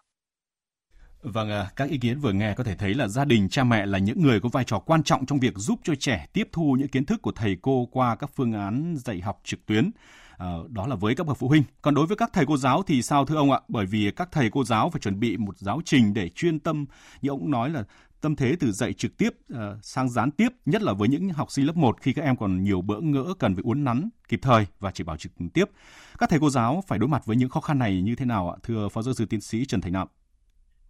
Vâng, 1.23 1.51
à, 1.51 1.71
các 1.77 1.91
ý 1.91 1.99
kiến 1.99 2.19
vừa 2.19 2.33
nghe 2.33 2.55
có 2.55 2.65
thể 2.65 2.75
thấy 2.75 2.95
là 2.95 3.09
gia 3.09 3.25
đình, 3.25 3.49
cha 3.49 3.65
mẹ 3.65 3.87
là 3.87 3.99
những 3.99 4.23
người 4.23 4.41
có 4.41 4.49
vai 4.49 4.65
trò 4.65 4.79
quan 4.79 5.03
trọng 5.03 5.27
trong 5.27 5.41
việc 5.41 5.53
giúp 5.57 5.81
cho 5.85 5.95
trẻ 5.95 6.27
tiếp 6.33 6.49
thu 6.53 6.77
những 6.79 6.89
kiến 6.89 7.05
thức 7.05 7.23
của 7.23 7.33
thầy 7.33 7.57
cô 7.63 7.89
qua 7.93 8.17
các 8.17 8.31
phương 8.37 8.53
án 8.53 8.95
dạy 8.99 9.21
học 9.21 9.41
trực 9.45 9.67
tuyến. 9.67 9.91
À, 10.39 10.47
đó 10.69 10.87
là 10.87 10.95
với 10.95 11.15
các 11.15 11.27
bậc 11.27 11.37
phụ 11.37 11.49
huynh. 11.49 11.63
Còn 11.83 11.95
đối 11.95 12.07
với 12.07 12.17
các 12.17 12.31
thầy 12.33 12.47
cô 12.47 12.57
giáo 12.57 12.83
thì 12.83 13.03
sao 13.03 13.27
thưa 13.27 13.37
ông 13.37 13.53
ạ? 13.53 13.61
Bởi 13.69 13.87
vì 13.87 14.11
các 14.11 14.29
thầy 14.33 14.51
cô 14.51 14.65
giáo 14.65 14.91
phải 14.91 15.01
chuẩn 15.01 15.21
bị 15.21 15.37
một 15.37 15.59
giáo 15.59 15.81
trình 15.85 16.15
để 16.15 16.29
chuyên 16.29 16.59
tâm, 16.59 16.87
như 17.23 17.31
ông 17.31 17.51
nói 17.51 17.71
là 17.71 17.85
tâm 18.21 18.37
thế 18.37 18.57
từ 18.61 18.73
dạy 18.73 18.93
trực 18.93 19.17
tiếp 19.17 19.31
uh, 19.55 19.59
sang 19.83 20.09
gián 20.09 20.31
tiếp, 20.31 20.49
nhất 20.67 20.83
là 20.83 20.93
với 20.93 21.09
những 21.09 21.29
học 21.29 21.51
sinh 21.51 21.67
lớp 21.67 21.77
1 21.77 21.97
khi 22.01 22.13
các 22.13 22.23
em 22.23 22.37
còn 22.37 22.63
nhiều 22.63 22.81
bỡ 22.83 23.01
ngỡ 23.01 23.35
cần 23.39 23.55
phải 23.55 23.63
uốn 23.67 23.85
nắn 23.85 24.09
kịp 24.29 24.41
thời 24.43 24.67
và 24.81 24.91
chỉ 24.91 25.05
bảo 25.05 25.17
trực 25.17 25.33
tiếp. 25.55 25.65
Các 26.19 26.31
thầy 26.31 26.41
cô 26.41 26.51
giáo 26.51 26.85
phải 26.87 26.99
đối 26.99 27.09
mặt 27.09 27.27
với 27.27 27.37
những 27.37 27.49
khó 27.49 27.61
khăn 27.61 27.79
này 27.79 28.03
như 28.03 28.17
thế 28.17 28.25
nào 28.25 28.51
ạ? 28.51 28.57
Thưa 28.63 28.89
Phó 28.89 29.03
giáo 29.03 29.15
sư 29.15 29.27
tiến 29.27 29.41
sĩ 29.41 29.65
Trần 29.65 29.81
Thành 29.81 29.93
nạm 29.93 30.09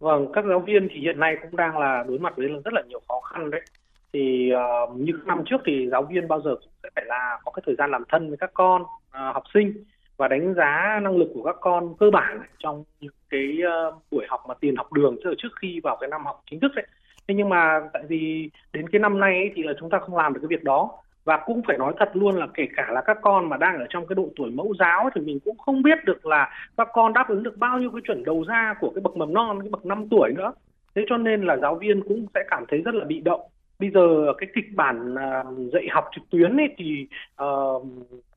Vâng, 0.01 0.31
các 0.33 0.45
giáo 0.49 0.59
viên 0.59 0.87
thì 0.91 0.99
hiện 0.99 1.19
nay 1.19 1.37
cũng 1.41 1.55
đang 1.55 1.77
là 1.77 2.03
đối 2.07 2.19
mặt 2.19 2.33
với 2.37 2.47
rất 2.47 2.73
là 2.73 2.81
nhiều 2.87 3.01
khó 3.07 3.19
khăn 3.19 3.51
đấy. 3.51 3.61
Thì 4.13 4.51
uh, 4.53 4.95
như 4.95 5.13
năm 5.25 5.43
trước 5.45 5.61
thì 5.65 5.87
giáo 5.91 6.03
viên 6.03 6.27
bao 6.27 6.41
giờ 6.41 6.55
cũng 6.55 6.71
sẽ 6.83 6.89
phải 6.95 7.05
là 7.07 7.39
có 7.45 7.51
cái 7.51 7.63
thời 7.65 7.75
gian 7.75 7.91
làm 7.91 8.03
thân 8.09 8.27
với 8.27 8.37
các 8.37 8.51
con, 8.53 8.81
uh, 8.81 8.87
học 9.11 9.43
sinh 9.53 9.73
và 10.17 10.27
đánh 10.27 10.53
giá 10.53 10.99
năng 11.03 11.17
lực 11.17 11.27
của 11.33 11.43
các 11.43 11.55
con 11.59 11.93
cơ 11.99 12.09
bản 12.11 12.41
trong 12.59 12.83
những 12.99 13.13
cái 13.29 13.57
uh, 13.89 13.95
buổi 14.11 14.25
học 14.29 14.43
mà 14.47 14.53
tiền 14.59 14.75
học 14.75 14.93
đường 14.93 15.15
trước 15.37 15.49
khi 15.61 15.79
vào 15.83 15.97
cái 16.01 16.09
năm 16.09 16.25
học 16.25 16.43
chính 16.51 16.59
thức 16.59 16.71
đấy. 16.75 16.85
Thế 17.27 17.35
nhưng 17.35 17.49
mà 17.49 17.79
tại 17.93 18.03
vì 18.07 18.49
đến 18.73 18.89
cái 18.89 18.99
năm 18.99 19.19
nay 19.19 19.35
ấy, 19.35 19.51
thì 19.55 19.63
là 19.63 19.73
chúng 19.79 19.89
ta 19.89 19.99
không 19.99 20.17
làm 20.17 20.33
được 20.33 20.39
cái 20.43 20.47
việc 20.47 20.63
đó 20.63 20.91
và 21.23 21.37
cũng 21.45 21.61
phải 21.67 21.77
nói 21.77 21.93
thật 21.99 22.09
luôn 22.13 22.35
là 22.35 22.47
kể 22.53 22.67
cả 22.75 22.87
là 22.91 23.01
các 23.01 23.17
con 23.21 23.49
mà 23.49 23.57
đang 23.57 23.79
ở 23.79 23.85
trong 23.89 24.07
cái 24.07 24.15
độ 24.15 24.29
tuổi 24.35 24.51
mẫu 24.51 24.73
giáo 24.79 25.09
thì 25.15 25.21
mình 25.21 25.39
cũng 25.45 25.57
không 25.57 25.81
biết 25.81 26.05
được 26.05 26.25
là 26.25 26.49
các 26.77 26.87
con 26.93 27.13
đáp 27.13 27.29
ứng 27.29 27.43
được 27.43 27.57
bao 27.57 27.79
nhiêu 27.79 27.91
cái 27.91 28.01
chuẩn 28.07 28.23
đầu 28.23 28.43
ra 28.47 28.73
của 28.79 28.91
cái 28.95 29.01
bậc 29.01 29.17
mầm 29.17 29.33
non 29.33 29.61
cái 29.61 29.69
bậc 29.69 29.85
5 29.85 30.07
tuổi 30.09 30.33
nữa. 30.37 30.53
Thế 30.95 31.05
cho 31.09 31.17
nên 31.17 31.41
là 31.41 31.57
giáo 31.57 31.75
viên 31.75 32.03
cũng 32.07 32.25
sẽ 32.33 32.43
cảm 32.49 32.65
thấy 32.69 32.81
rất 32.81 32.95
là 32.95 33.05
bị 33.05 33.19
động. 33.19 33.41
Bây 33.79 33.89
giờ 33.89 34.33
cái 34.37 34.49
kịch 34.55 34.65
bản 34.75 35.15
à, 35.15 35.43
dạy 35.73 35.87
học 35.91 36.05
trực 36.15 36.23
tuyến 36.29 36.57
ấy 36.57 36.69
thì 36.77 37.07
uh, 37.43 37.83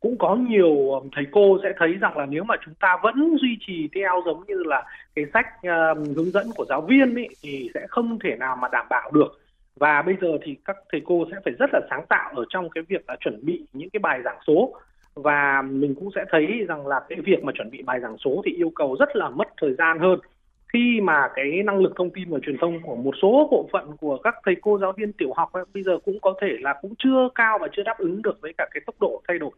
cũng 0.00 0.18
có 0.18 0.34
nhiều 0.34 0.90
ờ, 0.90 1.00
thầy 1.12 1.24
cô 1.32 1.58
sẽ 1.62 1.72
thấy 1.78 1.94
rằng 2.00 2.18
là 2.18 2.26
nếu 2.26 2.44
mà 2.44 2.54
chúng 2.64 2.74
ta 2.74 2.98
vẫn 3.02 3.36
duy 3.40 3.56
trì 3.66 3.88
theo 3.94 4.22
giống 4.26 4.44
như 4.46 4.62
là 4.64 4.84
cái 5.14 5.24
sách 5.32 5.46
uh, 5.56 6.16
hướng 6.16 6.30
dẫn 6.30 6.46
của 6.56 6.64
giáo 6.68 6.80
viên 6.80 7.14
ấy 7.14 7.28
thì 7.42 7.70
sẽ 7.74 7.86
không 7.88 8.18
thể 8.18 8.36
nào 8.36 8.56
mà 8.56 8.68
đảm 8.72 8.86
bảo 8.90 9.10
được 9.10 9.40
và 9.76 10.02
bây 10.02 10.16
giờ 10.20 10.28
thì 10.42 10.56
các 10.64 10.76
thầy 10.92 11.02
cô 11.04 11.26
sẽ 11.30 11.36
phải 11.44 11.54
rất 11.58 11.70
là 11.72 11.80
sáng 11.90 12.06
tạo 12.08 12.32
ở 12.36 12.44
trong 12.48 12.70
cái 12.70 12.84
việc 12.88 13.04
là 13.08 13.16
chuẩn 13.20 13.40
bị 13.42 13.66
những 13.72 13.90
cái 13.90 14.00
bài 14.00 14.20
giảng 14.24 14.38
số. 14.46 14.74
Và 15.14 15.62
mình 15.62 15.94
cũng 15.94 16.10
sẽ 16.14 16.24
thấy 16.30 16.46
rằng 16.68 16.86
là 16.86 17.00
cái 17.08 17.18
việc 17.20 17.44
mà 17.44 17.52
chuẩn 17.54 17.70
bị 17.70 17.82
bài 17.82 18.00
giảng 18.00 18.16
số 18.18 18.42
thì 18.46 18.52
yêu 18.52 18.72
cầu 18.74 18.96
rất 18.98 19.16
là 19.16 19.28
mất 19.28 19.48
thời 19.60 19.74
gian 19.74 19.98
hơn. 19.98 20.18
Khi 20.72 21.00
mà 21.02 21.28
cái 21.34 21.62
năng 21.64 21.78
lực 21.78 21.92
thông 21.96 22.10
tin 22.10 22.30
và 22.30 22.38
truyền 22.42 22.56
thông 22.60 22.82
của 22.82 22.96
một 22.96 23.14
số 23.22 23.48
bộ 23.50 23.68
phận 23.72 23.96
của 23.96 24.18
các 24.18 24.34
thầy 24.44 24.54
cô 24.62 24.78
giáo 24.78 24.92
viên 24.92 25.12
tiểu 25.12 25.32
học 25.36 25.52
ấy, 25.52 25.64
bây 25.74 25.82
giờ 25.82 25.98
cũng 26.04 26.18
có 26.22 26.34
thể 26.40 26.48
là 26.60 26.74
cũng 26.82 26.94
chưa 26.98 27.28
cao 27.34 27.58
và 27.60 27.68
chưa 27.72 27.82
đáp 27.82 27.98
ứng 27.98 28.22
được 28.22 28.38
với 28.40 28.52
cả 28.58 28.66
cái 28.70 28.80
tốc 28.86 28.94
độ 29.00 29.22
thay 29.28 29.38
đổi 29.38 29.50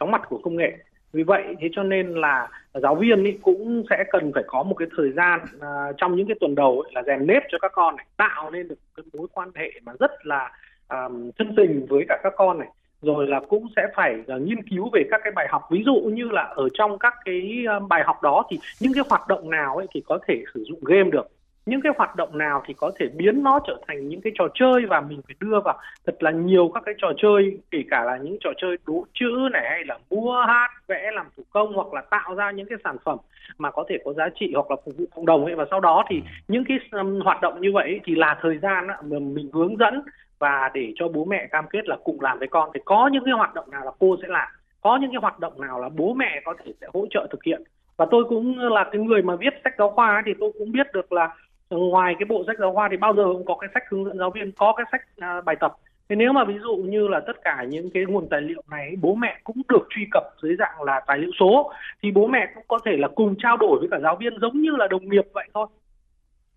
chóng 0.00 0.10
mặt 0.10 0.22
của 0.28 0.40
công 0.42 0.56
nghệ 0.56 0.76
vì 1.14 1.22
vậy 1.22 1.42
thế 1.60 1.68
cho 1.72 1.82
nên 1.82 2.08
là 2.14 2.48
giáo 2.74 2.94
viên 2.94 3.24
ý 3.24 3.32
cũng 3.42 3.84
sẽ 3.90 4.04
cần 4.10 4.32
phải 4.34 4.42
có 4.46 4.62
một 4.62 4.74
cái 4.74 4.88
thời 4.96 5.12
gian 5.12 5.40
uh, 5.56 5.96
trong 5.96 6.16
những 6.16 6.26
cái 6.26 6.36
tuần 6.40 6.54
đầu 6.54 6.80
ấy, 6.80 6.92
là 6.94 7.02
rèn 7.06 7.26
nếp 7.26 7.42
cho 7.48 7.58
các 7.58 7.72
con 7.74 7.96
này 7.96 8.06
tạo 8.16 8.50
nên 8.50 8.68
được 8.68 8.78
cái 8.96 9.04
mối 9.12 9.26
quan 9.32 9.50
hệ 9.54 9.70
mà 9.82 9.92
rất 10.00 10.26
là 10.26 10.50
um, 10.88 11.30
thân 11.38 11.54
tình 11.56 11.86
với 11.88 12.04
cả 12.08 12.18
các 12.22 12.32
con 12.36 12.58
này. 12.58 12.68
Rồi 13.02 13.26
là 13.26 13.40
cũng 13.48 13.66
sẽ 13.76 13.82
phải 13.96 14.16
uh, 14.36 14.42
nghiên 14.42 14.62
cứu 14.62 14.90
về 14.92 15.04
các 15.10 15.20
cái 15.24 15.32
bài 15.36 15.46
học. 15.50 15.62
Ví 15.70 15.82
dụ 15.86 15.94
như 15.94 16.28
là 16.28 16.42
ở 16.42 16.68
trong 16.74 16.98
các 16.98 17.14
cái 17.24 17.64
uh, 17.76 17.88
bài 17.88 18.02
học 18.04 18.22
đó 18.22 18.44
thì 18.50 18.58
những 18.80 18.92
cái 18.94 19.04
hoạt 19.10 19.28
động 19.28 19.50
nào 19.50 19.76
ấy 19.76 19.86
thì 19.94 20.02
có 20.06 20.18
thể 20.26 20.44
sử 20.54 20.64
dụng 20.64 20.84
game 20.84 21.10
được 21.10 21.28
những 21.66 21.80
cái 21.80 21.92
hoạt 21.96 22.16
động 22.16 22.38
nào 22.38 22.62
thì 22.66 22.74
có 22.74 22.92
thể 22.98 23.06
biến 23.16 23.42
nó 23.42 23.60
trở 23.66 23.76
thành 23.88 24.08
những 24.08 24.20
cái 24.20 24.32
trò 24.38 24.48
chơi 24.54 24.86
và 24.88 25.00
mình 25.00 25.20
phải 25.26 25.36
đưa 25.40 25.60
vào. 25.64 25.78
Thật 26.06 26.22
là 26.22 26.30
nhiều 26.30 26.70
các 26.74 26.82
cái 26.86 26.94
trò 26.98 27.12
chơi 27.16 27.58
kể 27.70 27.84
cả 27.90 28.04
là 28.04 28.16
những 28.16 28.36
trò 28.40 28.50
chơi 28.56 28.76
đố 28.86 29.04
chữ 29.14 29.48
này 29.52 29.62
hay 29.70 29.84
là 29.84 29.98
mua 30.10 30.44
hát 30.48 30.68
vẽ 30.86 31.10
làm 31.14 31.26
thủ 31.36 31.42
công 31.50 31.72
hoặc 31.74 31.92
là 31.92 32.02
tạo 32.10 32.34
ra 32.34 32.50
những 32.50 32.66
cái 32.68 32.78
sản 32.84 32.96
phẩm 33.04 33.18
mà 33.58 33.70
có 33.70 33.84
thể 33.88 33.98
có 34.04 34.12
giá 34.12 34.28
trị 34.34 34.52
hoặc 34.54 34.70
là 34.70 34.76
phục 34.84 34.96
vụ 34.98 35.04
cộng 35.14 35.26
đồng 35.26 35.44
ấy. 35.44 35.54
Và 35.54 35.64
sau 35.70 35.80
đó 35.80 36.04
thì 36.08 36.22
những 36.48 36.64
cái 36.64 36.78
um, 36.92 37.20
hoạt 37.20 37.40
động 37.42 37.60
như 37.60 37.72
vậy 37.74 38.00
thì 38.04 38.14
là 38.14 38.38
thời 38.40 38.58
gian 38.58 38.86
mà 38.86 39.18
mình 39.18 39.50
hướng 39.52 39.76
dẫn 39.76 40.02
và 40.38 40.70
để 40.74 40.92
cho 40.96 41.08
bố 41.08 41.24
mẹ 41.24 41.46
cam 41.50 41.64
kết 41.70 41.88
là 41.88 41.96
cùng 42.04 42.20
làm 42.20 42.38
với 42.38 42.48
con. 42.48 42.70
Thì 42.74 42.80
có 42.84 43.10
những 43.12 43.24
cái 43.24 43.34
hoạt 43.34 43.54
động 43.54 43.70
nào 43.70 43.84
là 43.84 43.90
cô 43.98 44.16
sẽ 44.22 44.28
làm 44.28 44.48
có 44.80 44.96
những 44.96 45.10
cái 45.10 45.20
hoạt 45.20 45.38
động 45.38 45.60
nào 45.60 45.80
là 45.80 45.88
bố 45.88 46.14
mẹ 46.14 46.40
có 46.44 46.54
thể 46.64 46.72
sẽ 46.80 46.86
hỗ 46.94 47.06
trợ 47.10 47.26
thực 47.30 47.44
hiện. 47.44 47.62
Và 47.96 48.06
tôi 48.10 48.24
cũng 48.28 48.58
là 48.58 48.84
cái 48.92 49.00
người 49.00 49.22
mà 49.22 49.36
viết 49.36 49.54
sách 49.64 49.74
giáo 49.78 49.90
khoa 49.90 50.22
thì 50.26 50.32
tôi 50.40 50.52
cũng 50.58 50.72
biết 50.72 50.86
được 50.92 51.12
là 51.12 51.34
Ờ, 51.68 51.76
ngoài 51.78 52.14
cái 52.18 52.26
bộ 52.28 52.44
sách 52.46 52.56
giáo 52.58 52.72
khoa 52.74 52.88
thì 52.90 52.96
bao 52.96 53.14
giờ 53.14 53.22
cũng 53.32 53.44
có 53.44 53.56
cái 53.60 53.70
sách 53.74 53.82
hướng 53.90 54.04
dẫn 54.04 54.18
giáo 54.18 54.30
viên 54.30 54.52
có 54.52 54.74
cái 54.76 54.86
sách 54.92 55.00
à, 55.18 55.40
bài 55.40 55.56
tập. 55.60 55.76
Thế 56.08 56.16
nếu 56.16 56.32
mà 56.32 56.44
ví 56.44 56.54
dụ 56.62 56.76
như 56.76 57.08
là 57.08 57.20
tất 57.26 57.32
cả 57.44 57.64
những 57.68 57.90
cái 57.94 58.04
nguồn 58.04 58.28
tài 58.30 58.40
liệu 58.40 58.62
này 58.70 58.94
bố 59.00 59.14
mẹ 59.14 59.40
cũng 59.44 59.56
được 59.68 59.86
truy 59.90 60.06
cập 60.10 60.22
dưới 60.42 60.56
dạng 60.58 60.82
là 60.82 61.00
tài 61.06 61.18
liệu 61.18 61.30
số 61.40 61.72
thì 62.02 62.10
bố 62.10 62.26
mẹ 62.26 62.52
cũng 62.54 62.64
có 62.68 62.78
thể 62.84 62.96
là 62.96 63.08
cùng 63.08 63.34
trao 63.38 63.56
đổi 63.56 63.78
với 63.80 63.88
cả 63.90 63.98
giáo 64.02 64.16
viên 64.20 64.40
giống 64.40 64.60
như 64.62 64.70
là 64.78 64.86
đồng 64.86 65.08
nghiệp 65.08 65.24
vậy 65.32 65.48
thôi 65.54 65.66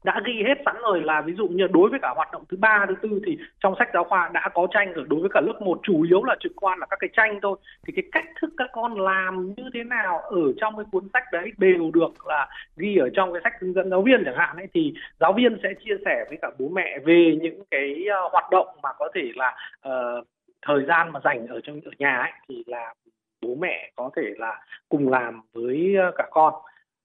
đã 0.08 0.22
ghi 0.26 0.44
hết 0.48 0.58
sẵn 0.66 0.76
rồi 0.82 1.02
là 1.02 1.22
ví 1.22 1.34
dụ 1.34 1.48
như 1.48 1.68
đối 1.68 1.90
với 1.90 2.00
cả 2.02 2.14
hoạt 2.16 2.32
động 2.32 2.44
thứ 2.50 2.58
ba 2.58 2.86
thứ 2.88 2.96
tư 3.02 3.22
thì 3.26 3.38
trong 3.60 3.76
sách 3.80 3.90
giáo 3.94 4.04
khoa 4.04 4.30
đã 4.34 4.50
có 4.54 4.68
tranh 4.72 4.94
rồi. 4.94 5.06
Đối 5.10 5.20
với 5.20 5.30
cả 5.34 5.42
lớp 5.42 5.62
1 5.62 5.80
chủ 5.84 6.02
yếu 6.02 6.24
là 6.24 6.36
trực 6.40 6.52
quan 6.56 6.80
là 6.80 6.86
các 6.86 6.98
cái 7.00 7.10
tranh 7.14 7.40
thôi. 7.42 7.58
Thì 7.88 7.94
cái 7.96 8.04
cách 8.12 8.26
thức 8.42 8.54
các 8.58 8.70
con 8.74 9.00
làm 9.00 9.54
như 9.58 9.64
thế 9.74 9.84
nào 9.84 10.20
ở 10.20 10.54
trong 10.58 10.78
cái 10.78 10.86
cuốn 10.92 11.08
sách 11.14 11.24
đấy 11.32 11.52
đều 11.58 11.92
được 11.94 12.28
là 12.28 12.48
ghi 12.78 12.98
ở 12.98 13.10
trong 13.10 13.34
cái 13.34 13.42
sách 13.44 13.54
hướng 13.62 13.74
dẫn 13.74 13.90
giáo 13.90 14.02
viên 14.02 14.24
chẳng 14.26 14.38
hạn 14.38 14.58
ấy. 14.58 14.68
Thì 14.74 14.94
giáo 15.20 15.34
viên 15.34 15.58
sẽ 15.64 15.70
chia 15.86 15.96
sẻ 16.06 16.26
với 16.30 16.38
cả 16.42 16.52
bố 16.60 16.70
mẹ 16.70 17.00
về 17.06 17.38
những 17.42 17.64
cái 17.72 18.06
uh, 18.26 18.32
hoạt 18.32 18.46
động 18.52 18.68
mà 18.84 18.90
có 18.98 19.10
thể 19.16 19.32
là 19.36 19.56
uh, 19.90 20.28
thời 20.62 20.86
gian 20.88 21.12
mà 21.12 21.20
dành 21.24 21.48
ở 21.48 21.60
trong 21.64 21.80
ở 21.86 21.92
nhà 21.98 22.18
ấy. 22.18 22.32
Thì 22.50 22.64
là 22.68 22.94
bố 23.42 23.56
mẹ 23.56 23.92
có 23.96 24.10
thể 24.16 24.34
là 24.38 24.62
cùng 24.90 25.10
làm 25.10 25.42
với 25.54 25.96
ờ, 25.96 26.12
cả 26.18 26.28
con 26.32 26.54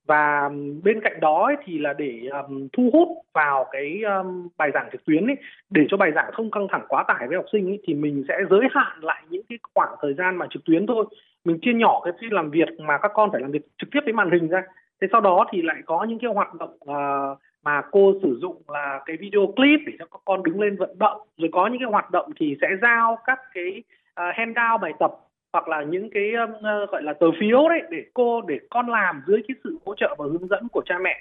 và 0.06 0.50
bên 0.84 1.00
cạnh 1.00 1.20
đó 1.20 1.44
ấy, 1.44 1.56
thì 1.64 1.78
là 1.78 1.92
để 1.92 2.28
um, 2.32 2.68
thu 2.72 2.90
hút 2.92 3.08
vào 3.34 3.66
cái 3.72 4.02
um, 4.02 4.48
bài 4.56 4.70
giảng 4.74 4.88
trực 4.92 5.04
tuyến 5.04 5.26
ấy, 5.26 5.36
để 5.70 5.86
cho 5.88 5.96
bài 5.96 6.12
giảng 6.14 6.32
không 6.32 6.50
căng 6.50 6.66
thẳng 6.70 6.84
quá 6.88 7.04
tải 7.08 7.28
với 7.28 7.36
học 7.36 7.46
sinh 7.52 7.66
ấy, 7.66 7.78
thì 7.86 7.94
mình 7.94 8.24
sẽ 8.28 8.38
giới 8.50 8.60
hạn 8.70 8.98
lại 9.00 9.22
những 9.28 9.42
cái 9.48 9.58
khoảng 9.74 9.94
thời 10.02 10.14
gian 10.14 10.36
mà 10.36 10.46
trực 10.50 10.64
tuyến 10.64 10.86
thôi. 10.86 11.04
Mình 11.44 11.58
chia 11.62 11.72
nhỏ 11.72 12.00
cái 12.04 12.12
phiên 12.20 12.32
làm 12.32 12.50
việc 12.50 12.68
mà 12.80 12.98
các 12.98 13.10
con 13.14 13.30
phải 13.32 13.40
làm 13.40 13.50
việc 13.50 13.62
trực 13.78 13.88
tiếp 13.92 14.00
với 14.04 14.12
màn 14.12 14.30
hình 14.30 14.48
ra. 14.48 14.62
Thế 15.00 15.08
sau 15.12 15.20
đó 15.20 15.46
thì 15.52 15.62
lại 15.62 15.76
có 15.86 16.04
những 16.04 16.18
cái 16.18 16.30
hoạt 16.34 16.54
động 16.54 16.76
uh, 16.90 17.38
mà 17.64 17.82
cô 17.90 18.12
sử 18.22 18.38
dụng 18.42 18.62
là 18.68 19.00
cái 19.06 19.16
video 19.16 19.46
clip 19.56 19.80
để 19.86 19.92
cho 19.98 20.04
các 20.12 20.20
con 20.24 20.42
đứng 20.42 20.60
lên 20.60 20.76
vận 20.76 20.98
động. 20.98 21.20
Rồi 21.36 21.48
có 21.52 21.66
những 21.66 21.78
cái 21.78 21.90
hoạt 21.90 22.10
động 22.10 22.30
thì 22.40 22.56
sẽ 22.60 22.68
giao 22.82 23.18
các 23.26 23.38
cái 23.54 23.82
uh, 24.20 24.34
handout 24.34 24.80
bài 24.80 24.92
tập 24.98 25.12
hoặc 25.52 25.68
là 25.68 25.82
những 25.82 26.10
cái 26.10 26.32
uh, 26.44 26.90
gọi 26.90 27.02
là 27.02 27.12
tờ 27.12 27.26
phiếu 27.40 27.68
đấy 27.68 27.82
để 27.90 28.04
cô 28.14 28.40
để 28.40 28.58
con 28.70 28.88
làm 28.88 29.22
dưới 29.26 29.42
cái 29.48 29.54
sự 29.64 29.78
hỗ 29.86 29.94
trợ 29.94 30.14
và 30.18 30.24
hướng 30.24 30.48
dẫn 30.48 30.68
của 30.68 30.82
cha 30.86 30.98
mẹ. 30.98 31.20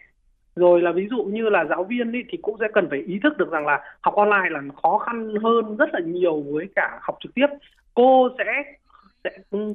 Rồi 0.55 0.81
là 0.81 0.91
ví 0.91 1.07
dụ 1.09 1.23
như 1.23 1.49
là 1.49 1.65
giáo 1.65 1.83
viên 1.83 2.11
ý, 2.11 2.23
thì 2.29 2.37
cũng 2.41 2.57
sẽ 2.59 2.67
cần 2.73 2.87
phải 2.89 2.99
ý 2.99 3.19
thức 3.23 3.37
được 3.37 3.51
rằng 3.51 3.65
là 3.65 3.95
học 4.01 4.15
online 4.15 4.49
là 4.49 4.61
khó 4.83 4.97
khăn 4.97 5.33
hơn 5.43 5.77
rất 5.77 5.89
là 5.93 5.99
nhiều 5.99 6.43
với 6.51 6.67
cả 6.75 6.99
học 7.01 7.17
trực 7.19 7.33
tiếp. 7.35 7.47
Cô 7.93 8.29
sẽ 8.37 8.63
sẽ 9.23 9.29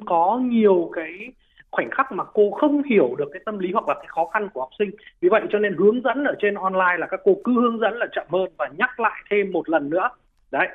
có 0.05 0.39
nhiều 0.43 0.89
cái 0.93 1.31
khoảnh 1.71 1.89
khắc 1.91 2.11
mà 2.11 2.23
cô 2.23 2.51
không 2.51 2.83
hiểu 2.83 3.15
được 3.17 3.29
cái 3.33 3.41
tâm 3.45 3.59
lý 3.59 3.71
hoặc 3.71 3.87
là 3.87 3.93
cái 3.93 4.07
khó 4.07 4.25
khăn 4.25 4.49
của 4.53 4.61
học 4.61 4.69
sinh. 4.79 4.91
Vì 5.21 5.29
vậy 5.29 5.41
cho 5.49 5.59
nên 5.59 5.75
hướng 5.77 6.01
dẫn 6.01 6.23
ở 6.23 6.35
trên 6.39 6.53
online 6.53 6.97
là 6.97 7.07
các 7.07 7.19
cô 7.23 7.37
cứ 7.43 7.53
hướng 7.53 7.79
dẫn 7.79 7.93
là 7.97 8.07
chậm 8.11 8.25
hơn 8.31 8.49
và 8.57 8.69
nhắc 8.77 8.99
lại 8.99 9.23
thêm 9.29 9.51
một 9.51 9.69
lần 9.69 9.89
nữa. 9.89 10.09
Đấy 10.51 10.67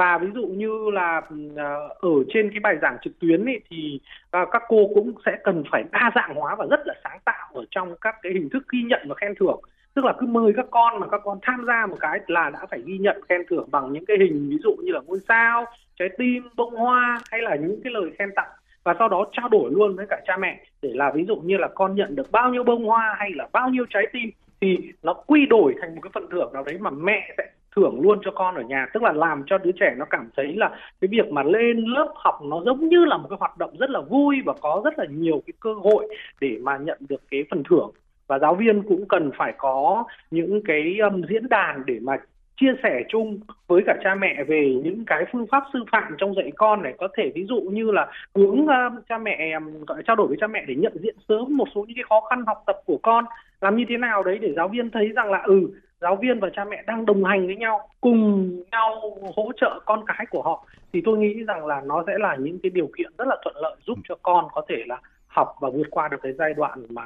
và 0.00 0.18
ví 0.18 0.28
dụ 0.34 0.46
như 0.46 0.90
là 0.92 1.22
à, 1.56 1.74
ở 2.00 2.10
trên 2.28 2.50
cái 2.50 2.60
bài 2.60 2.76
giảng 2.82 2.96
trực 3.02 3.18
tuyến 3.18 3.44
ấy, 3.44 3.60
thì 3.70 4.00
à, 4.30 4.46
các 4.52 4.62
cô 4.68 4.90
cũng 4.94 5.12
sẽ 5.26 5.36
cần 5.44 5.64
phải 5.70 5.84
đa 5.92 6.10
dạng 6.14 6.34
hóa 6.34 6.54
và 6.54 6.66
rất 6.70 6.80
là 6.86 6.94
sáng 7.04 7.18
tạo 7.24 7.48
ở 7.54 7.64
trong 7.70 7.94
các 8.00 8.16
cái 8.22 8.32
hình 8.32 8.48
thức 8.50 8.62
ghi 8.72 8.82
nhận 8.82 9.00
và 9.08 9.14
khen 9.14 9.34
thưởng. 9.40 9.60
Tức 9.94 10.04
là 10.04 10.12
cứ 10.18 10.26
mời 10.26 10.52
các 10.56 10.66
con 10.70 11.00
mà 11.00 11.06
các 11.06 11.20
con 11.24 11.38
tham 11.42 11.64
gia 11.66 11.86
một 11.86 11.96
cái 12.00 12.20
là 12.26 12.50
đã 12.50 12.66
phải 12.70 12.82
ghi 12.86 12.98
nhận 12.98 13.20
khen 13.28 13.42
thưởng 13.50 13.68
bằng 13.70 13.92
những 13.92 14.04
cái 14.06 14.16
hình 14.20 14.48
ví 14.50 14.58
dụ 14.62 14.76
như 14.82 14.92
là 14.92 15.00
ngôi 15.06 15.18
sao 15.28 15.64
trái 15.98 16.08
tim 16.18 16.48
bông 16.56 16.74
hoa 16.74 17.20
hay 17.30 17.40
là 17.42 17.54
những 17.54 17.80
cái 17.84 17.92
lời 17.92 18.10
khen 18.18 18.30
tặng. 18.36 18.50
Và 18.84 18.94
sau 18.98 19.08
đó 19.08 19.26
trao 19.32 19.48
đổi 19.48 19.70
luôn 19.70 19.96
với 19.96 20.06
cả 20.10 20.20
cha 20.26 20.36
mẹ 20.36 20.64
để 20.82 20.90
là 20.94 21.10
ví 21.14 21.24
dụ 21.24 21.36
như 21.36 21.56
là 21.56 21.68
con 21.74 21.94
nhận 21.94 22.16
được 22.16 22.32
bao 22.32 22.50
nhiêu 22.52 22.64
bông 22.64 22.84
hoa 22.84 23.14
hay 23.18 23.30
là 23.34 23.48
bao 23.52 23.68
nhiêu 23.68 23.84
trái 23.90 24.06
tim 24.12 24.30
thì 24.60 24.78
nó 25.02 25.12
quy 25.12 25.46
đổi 25.46 25.74
thành 25.80 25.94
một 25.94 26.00
cái 26.02 26.10
phần 26.14 26.26
thưởng 26.30 26.50
nào 26.52 26.64
đấy 26.64 26.76
mà 26.80 26.90
mẹ 26.90 27.34
sẽ 27.38 27.44
thưởng 27.76 28.00
luôn 28.00 28.18
cho 28.24 28.30
con 28.30 28.54
ở 28.54 28.62
nhà. 28.62 28.86
Tức 28.94 29.02
là 29.02 29.12
làm 29.12 29.42
cho 29.46 29.58
đứa 29.58 29.72
trẻ 29.80 29.94
nó 29.98 30.04
cảm 30.04 30.28
thấy 30.36 30.52
là 30.56 30.70
cái 31.00 31.08
việc 31.08 31.32
mà 31.32 31.42
lên 31.42 31.76
lớp 31.78 32.12
học 32.14 32.38
nó 32.42 32.62
giống 32.64 32.88
như 32.88 33.04
là 33.04 33.16
một 33.16 33.26
cái 33.30 33.36
hoạt 33.40 33.58
động 33.58 33.76
rất 33.78 33.90
là 33.90 34.00
vui 34.00 34.36
và 34.44 34.52
có 34.60 34.80
rất 34.84 34.98
là 34.98 35.04
nhiều 35.10 35.42
cái 35.46 35.54
cơ 35.60 35.74
hội 35.74 36.08
để 36.40 36.58
mà 36.62 36.76
nhận 36.76 36.98
được 37.08 37.22
cái 37.30 37.44
phần 37.50 37.62
thưởng. 37.68 37.90
Và 38.26 38.38
giáo 38.38 38.54
viên 38.54 38.82
cũng 38.82 39.08
cần 39.08 39.30
phải 39.36 39.54
có 39.58 40.04
những 40.30 40.62
cái 40.64 40.98
um, 40.98 41.22
diễn 41.28 41.48
đàn 41.48 41.82
để 41.86 41.98
mà 42.02 42.16
chia 42.60 42.72
sẻ 42.82 43.02
chung 43.08 43.40
với 43.66 43.82
cả 43.86 43.96
cha 44.04 44.14
mẹ 44.14 44.44
về 44.44 44.74
những 44.84 45.04
cái 45.06 45.24
phương 45.32 45.46
pháp 45.46 45.62
sư 45.72 45.84
phạm 45.92 46.14
trong 46.18 46.34
dạy 46.34 46.52
con 46.56 46.82
này. 46.82 46.94
Có 46.98 47.08
thể 47.16 47.32
ví 47.34 47.44
dụ 47.48 47.60
như 47.60 47.90
là 47.90 48.06
hướng 48.34 48.60
uh, 48.60 49.08
cha 49.08 49.18
mẹ 49.18 49.52
um, 49.52 49.84
gọi 49.84 50.02
trao 50.06 50.16
đổi 50.16 50.26
với 50.26 50.36
cha 50.40 50.46
mẹ 50.46 50.64
để 50.66 50.74
nhận 50.74 50.92
diện 51.02 51.16
sớm 51.28 51.56
một 51.56 51.68
số 51.74 51.84
những 51.88 51.96
cái 51.96 52.04
khó 52.08 52.20
khăn 52.20 52.44
học 52.46 52.62
tập 52.66 52.76
của 52.86 52.98
con. 53.02 53.24
Làm 53.60 53.76
như 53.76 53.84
thế 53.88 53.96
nào 53.96 54.22
đấy 54.22 54.38
để 54.38 54.52
giáo 54.56 54.68
viên 54.68 54.90
thấy 54.90 55.08
rằng 55.08 55.30
là 55.30 55.42
ừ 55.42 55.70
giáo 56.00 56.16
viên 56.16 56.40
và 56.40 56.48
cha 56.56 56.64
mẹ 56.64 56.82
đang 56.86 57.06
đồng 57.06 57.24
hành 57.24 57.46
với 57.46 57.56
nhau 57.56 57.88
cùng 58.00 58.50
nhau 58.70 59.18
hỗ 59.36 59.52
trợ 59.60 59.80
con 59.86 60.04
cái 60.06 60.26
của 60.30 60.42
họ 60.42 60.66
thì 60.92 61.02
tôi 61.04 61.18
nghĩ 61.18 61.44
rằng 61.46 61.66
là 61.66 61.80
nó 61.80 62.04
sẽ 62.06 62.12
là 62.18 62.36
những 62.36 62.58
cái 62.62 62.70
điều 62.70 62.90
kiện 62.98 63.12
rất 63.18 63.28
là 63.28 63.36
thuận 63.44 63.56
lợi 63.62 63.76
giúp 63.86 63.98
cho 64.08 64.14
con 64.22 64.48
có 64.52 64.62
thể 64.68 64.76
là 64.86 65.00
học 65.26 65.56
và 65.60 65.70
vượt 65.70 65.86
qua 65.90 66.08
được 66.08 66.16
cái 66.22 66.32
giai 66.32 66.54
đoạn 66.54 66.86
mà 66.88 67.02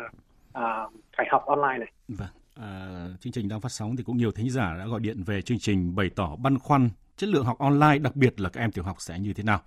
à, 0.52 0.86
phải 1.16 1.26
học 1.30 1.46
online 1.46 1.78
này. 1.78 1.92
Vâng. 2.08 2.28
À, 2.60 3.06
chương 3.20 3.32
trình 3.32 3.48
đang 3.48 3.60
phát 3.60 3.68
sóng 3.68 3.96
thì 3.96 4.02
cũng 4.04 4.16
nhiều 4.16 4.30
thính 4.30 4.50
giả 4.50 4.76
đã 4.78 4.86
gọi 4.86 5.00
điện 5.00 5.16
về 5.26 5.42
chương 5.42 5.58
trình 5.58 5.96
bày 5.96 6.10
tỏ 6.16 6.36
băn 6.42 6.58
khoăn 6.58 6.88
chất 7.16 7.28
lượng 7.28 7.44
học 7.44 7.58
online 7.58 7.98
đặc 7.98 8.16
biệt 8.16 8.40
là 8.40 8.48
các 8.48 8.60
em 8.60 8.72
tiểu 8.72 8.84
học 8.84 8.96
sẽ 8.98 9.18
như 9.18 9.32
thế 9.32 9.42
nào. 9.42 9.60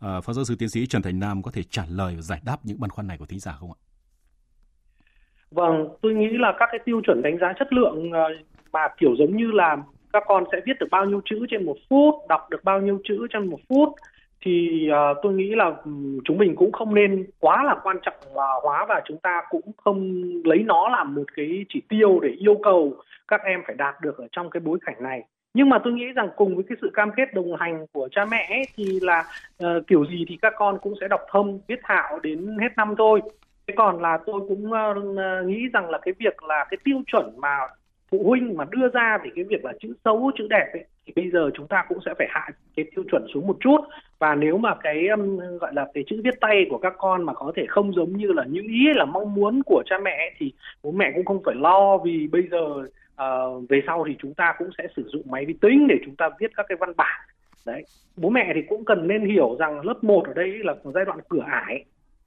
À, 0.00 0.20
Phó 0.20 0.32
giáo 0.32 0.44
sư 0.44 0.54
tiến 0.58 0.68
sĩ 0.68 0.86
Trần 0.86 1.02
Thành 1.02 1.18
Nam 1.20 1.42
có 1.42 1.50
thể 1.50 1.62
trả 1.62 1.82
lời 1.90 2.14
và 2.16 2.22
giải 2.22 2.40
đáp 2.44 2.56
những 2.64 2.80
băn 2.80 2.90
khoăn 2.90 3.06
này 3.06 3.18
của 3.18 3.26
thính 3.26 3.38
giả 3.38 3.52
không 3.52 3.70
ạ? 3.72 3.78
Vâng, 5.50 5.88
tôi 6.02 6.14
nghĩ 6.14 6.28
là 6.30 6.52
các 6.58 6.68
cái 6.72 6.80
tiêu 6.84 7.00
chuẩn 7.06 7.22
đánh 7.22 7.38
giá 7.40 7.52
chất 7.58 7.72
lượng 7.72 8.10
ờ, 8.12 8.24
mà 8.72 8.88
kiểu 8.98 9.14
giống 9.18 9.36
như 9.36 9.50
là 9.50 9.76
các 10.12 10.22
con 10.26 10.44
sẽ 10.52 10.60
viết 10.66 10.78
được 10.80 10.86
bao 10.90 11.04
nhiêu 11.04 11.20
chữ 11.24 11.46
trên 11.50 11.66
một 11.66 11.76
phút, 11.90 12.14
đọc 12.28 12.50
được 12.50 12.64
bao 12.64 12.80
nhiêu 12.80 12.98
chữ 13.04 13.26
trong 13.30 13.50
một 13.50 13.60
phút. 13.68 13.88
Thì 14.44 14.88
uh, 14.90 15.18
tôi 15.22 15.32
nghĩ 15.32 15.54
là 15.54 15.64
ừ, 15.84 15.90
chúng 16.24 16.38
mình 16.38 16.56
cũng 16.56 16.72
không 16.72 16.94
nên 16.94 17.26
quá 17.40 17.64
là 17.64 17.76
quan 17.82 17.96
trọng 18.02 18.14
uh, 18.28 18.62
hóa 18.62 18.86
và 18.88 19.02
chúng 19.08 19.18
ta 19.18 19.42
cũng 19.50 19.72
không 19.76 20.22
lấy 20.44 20.58
nó 20.58 20.88
làm 20.88 21.14
một 21.14 21.24
cái 21.36 21.64
chỉ 21.68 21.82
tiêu 21.88 22.20
để 22.22 22.28
yêu 22.28 22.56
cầu 22.62 22.94
các 23.28 23.40
em 23.44 23.62
phải 23.66 23.74
đạt 23.74 23.94
được 24.00 24.18
ở 24.18 24.26
trong 24.32 24.50
cái 24.50 24.60
bối 24.60 24.78
cảnh 24.86 24.96
này. 25.00 25.22
Nhưng 25.54 25.68
mà 25.68 25.78
tôi 25.84 25.92
nghĩ 25.92 26.04
rằng 26.14 26.28
cùng 26.36 26.54
với 26.54 26.64
cái 26.68 26.78
sự 26.80 26.90
cam 26.94 27.10
kết 27.16 27.34
đồng 27.34 27.56
hành 27.56 27.86
của 27.92 28.08
cha 28.12 28.24
mẹ 28.24 28.46
ấy, 28.50 28.62
thì 28.76 29.00
là 29.02 29.24
uh, 29.64 29.86
kiểu 29.86 30.04
gì 30.06 30.24
thì 30.28 30.38
các 30.42 30.52
con 30.56 30.78
cũng 30.78 30.94
sẽ 31.00 31.08
đọc 31.08 31.20
thông 31.30 31.60
viết 31.68 31.80
thạo 31.82 32.18
đến 32.22 32.56
hết 32.60 32.68
năm 32.76 32.94
thôi. 32.98 33.22
Thế 33.66 33.74
còn 33.76 34.02
là 34.02 34.18
tôi 34.26 34.40
cũng 34.48 34.70
uh, 34.70 35.46
nghĩ 35.46 35.68
rằng 35.72 35.90
là 35.90 35.98
cái 35.98 36.14
việc 36.18 36.42
là 36.42 36.66
cái 36.70 36.78
tiêu 36.84 37.02
chuẩn 37.06 37.40
mà 37.40 37.58
phụ 38.10 38.22
huynh 38.24 38.56
mà 38.56 38.64
đưa 38.70 38.88
ra 38.88 39.18
về 39.24 39.30
cái 39.34 39.44
việc 39.44 39.64
là 39.64 39.72
chữ 39.80 39.94
xấu 40.04 40.30
chữ 40.38 40.46
đẹp 40.50 40.66
ấy, 40.72 40.84
thì 41.06 41.12
bây 41.16 41.30
giờ 41.30 41.50
chúng 41.54 41.66
ta 41.66 41.84
cũng 41.88 41.98
sẽ 42.04 42.14
phải 42.18 42.26
hạ 42.30 42.48
cái 42.76 42.86
tiêu 42.94 43.04
chuẩn 43.10 43.26
xuống 43.34 43.46
một 43.46 43.56
chút. 43.60 43.78
Và 44.18 44.34
nếu 44.34 44.58
mà 44.58 44.74
cái 44.82 45.08
um, 45.08 45.38
gọi 45.60 45.74
là 45.74 45.86
cái 45.94 46.04
chữ 46.06 46.20
viết 46.24 46.40
tay 46.40 46.66
của 46.70 46.78
các 46.78 46.94
con 46.98 47.22
mà 47.22 47.32
có 47.34 47.52
thể 47.56 47.66
không 47.68 47.92
giống 47.92 48.16
như 48.16 48.32
là 48.32 48.44
như 48.44 48.60
ý 48.60 48.86
là 48.94 49.04
mong 49.04 49.34
muốn 49.34 49.62
của 49.62 49.82
cha 49.86 49.98
mẹ 50.02 50.34
thì 50.38 50.52
bố 50.82 50.90
mẹ 50.90 51.12
cũng 51.14 51.24
không 51.24 51.42
phải 51.44 51.54
lo. 51.54 51.98
Vì 51.98 52.28
bây 52.32 52.42
giờ 52.50 52.64
uh, 53.22 53.68
về 53.68 53.80
sau 53.86 54.04
thì 54.08 54.16
chúng 54.18 54.34
ta 54.34 54.54
cũng 54.58 54.70
sẽ 54.78 54.86
sử 54.96 55.08
dụng 55.08 55.22
máy 55.30 55.44
vi 55.44 55.54
tính 55.60 55.86
để 55.88 55.96
chúng 56.04 56.16
ta 56.16 56.28
viết 56.40 56.50
các 56.56 56.66
cái 56.68 56.76
văn 56.80 56.92
bản. 56.96 57.20
Đấy 57.66 57.84
bố 58.16 58.28
mẹ 58.28 58.52
thì 58.54 58.62
cũng 58.68 58.84
cần 58.84 59.06
nên 59.06 59.26
hiểu 59.26 59.56
rằng 59.58 59.86
lớp 59.86 60.04
1 60.04 60.26
ở 60.26 60.34
đây 60.34 60.58
là 60.64 60.74
giai 60.94 61.04
đoạn 61.04 61.18
cửa 61.28 61.44
ải 61.46 61.84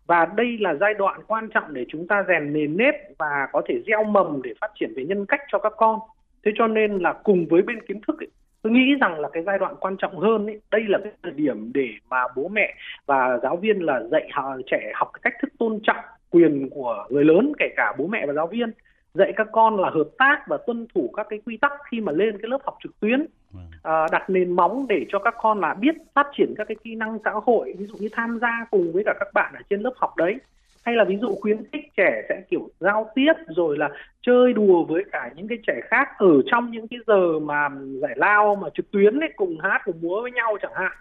và 0.07 0.25
đây 0.35 0.57
là 0.59 0.73
giai 0.73 0.93
đoạn 0.93 1.21
quan 1.27 1.49
trọng 1.49 1.73
để 1.73 1.85
chúng 1.89 2.07
ta 2.07 2.23
rèn 2.27 2.53
nền 2.53 2.77
nếp 2.77 2.95
và 3.17 3.47
có 3.51 3.61
thể 3.67 3.81
gieo 3.87 4.03
mầm 4.03 4.41
để 4.43 4.53
phát 4.61 4.71
triển 4.79 4.93
về 4.95 5.05
nhân 5.05 5.25
cách 5.25 5.41
cho 5.51 5.59
các 5.59 5.73
con. 5.77 5.99
Thế 6.45 6.51
cho 6.55 6.67
nên 6.67 6.97
là 6.97 7.13
cùng 7.23 7.45
với 7.49 7.61
bên 7.61 7.81
kiến 7.87 8.01
thức 8.07 8.19
ấy, 8.19 8.27
tôi 8.61 8.73
nghĩ 8.73 8.95
rằng 9.01 9.19
là 9.19 9.29
cái 9.33 9.43
giai 9.43 9.59
đoạn 9.59 9.75
quan 9.79 9.97
trọng 9.97 10.17
hơn 10.17 10.45
ấy, 10.45 10.61
đây 10.71 10.81
là 10.87 10.99
cái 11.03 11.11
thời 11.23 11.31
điểm 11.31 11.71
để 11.73 11.89
mà 12.09 12.23
bố 12.35 12.47
mẹ 12.47 12.75
và 13.05 13.39
giáo 13.43 13.57
viên 13.57 13.79
là 13.79 14.01
dạy 14.11 14.29
trẻ 14.71 14.91
học 14.95 15.09
cái 15.13 15.19
cách 15.23 15.33
thức 15.41 15.49
tôn 15.59 15.79
trọng 15.83 16.05
quyền 16.29 16.69
của 16.69 17.05
người 17.09 17.25
lớn 17.25 17.51
kể 17.59 17.69
cả 17.75 17.93
bố 17.97 18.07
mẹ 18.07 18.25
và 18.25 18.33
giáo 18.33 18.47
viên 18.47 18.71
dạy 19.13 19.33
các 19.35 19.47
con 19.51 19.79
là 19.79 19.89
hợp 19.89 20.07
tác 20.17 20.43
và 20.47 20.57
tuân 20.67 20.87
thủ 20.95 21.13
các 21.17 21.27
cái 21.29 21.39
quy 21.45 21.57
tắc 21.57 21.71
khi 21.91 22.01
mà 22.01 22.11
lên 22.11 22.37
cái 22.41 22.49
lớp 22.49 22.57
học 22.63 22.77
trực 22.83 22.99
tuyến. 22.99 23.25
Vâng. 23.51 23.65
à, 23.83 24.07
đặt 24.11 24.29
nền 24.29 24.55
móng 24.55 24.85
để 24.89 25.05
cho 25.09 25.19
các 25.19 25.35
con 25.41 25.59
là 25.59 25.73
biết 25.73 25.95
phát 26.13 26.27
triển 26.37 26.53
các 26.57 26.67
cái 26.67 26.75
kỹ 26.83 26.95
năng 26.95 27.17
xã 27.25 27.31
hội 27.45 27.73
ví 27.77 27.85
dụ 27.85 27.95
như 27.99 28.09
tham 28.11 28.39
gia 28.41 28.65
cùng 28.71 28.91
với 28.91 29.03
cả 29.05 29.13
các 29.19 29.27
bạn 29.33 29.53
ở 29.55 29.61
trên 29.69 29.81
lớp 29.81 29.93
học 29.95 30.17
đấy. 30.17 30.35
Hay 30.83 30.95
là 30.95 31.03
ví 31.03 31.17
dụ 31.17 31.35
khuyến 31.41 31.57
khích 31.71 31.95
trẻ 31.97 32.21
sẽ 32.29 32.41
kiểu 32.49 32.69
giao 32.79 33.09
tiếp 33.15 33.33
rồi 33.47 33.77
là 33.77 33.89
chơi 34.21 34.53
đùa 34.53 34.83
với 34.83 35.03
cả 35.11 35.29
những 35.35 35.47
cái 35.47 35.57
trẻ 35.67 35.81
khác 35.83 36.09
ở 36.17 36.41
trong 36.45 36.71
những 36.71 36.87
cái 36.87 36.99
giờ 37.07 37.39
mà 37.39 37.69
giải 38.01 38.13
lao 38.15 38.55
mà 38.55 38.69
trực 38.73 38.91
tuyến 38.91 39.19
ấy 39.19 39.29
cùng 39.35 39.59
hát 39.59 39.81
cùng 39.85 40.01
múa 40.01 40.21
với 40.21 40.31
nhau 40.31 40.57
chẳng 40.61 40.73
hạn. 40.75 40.91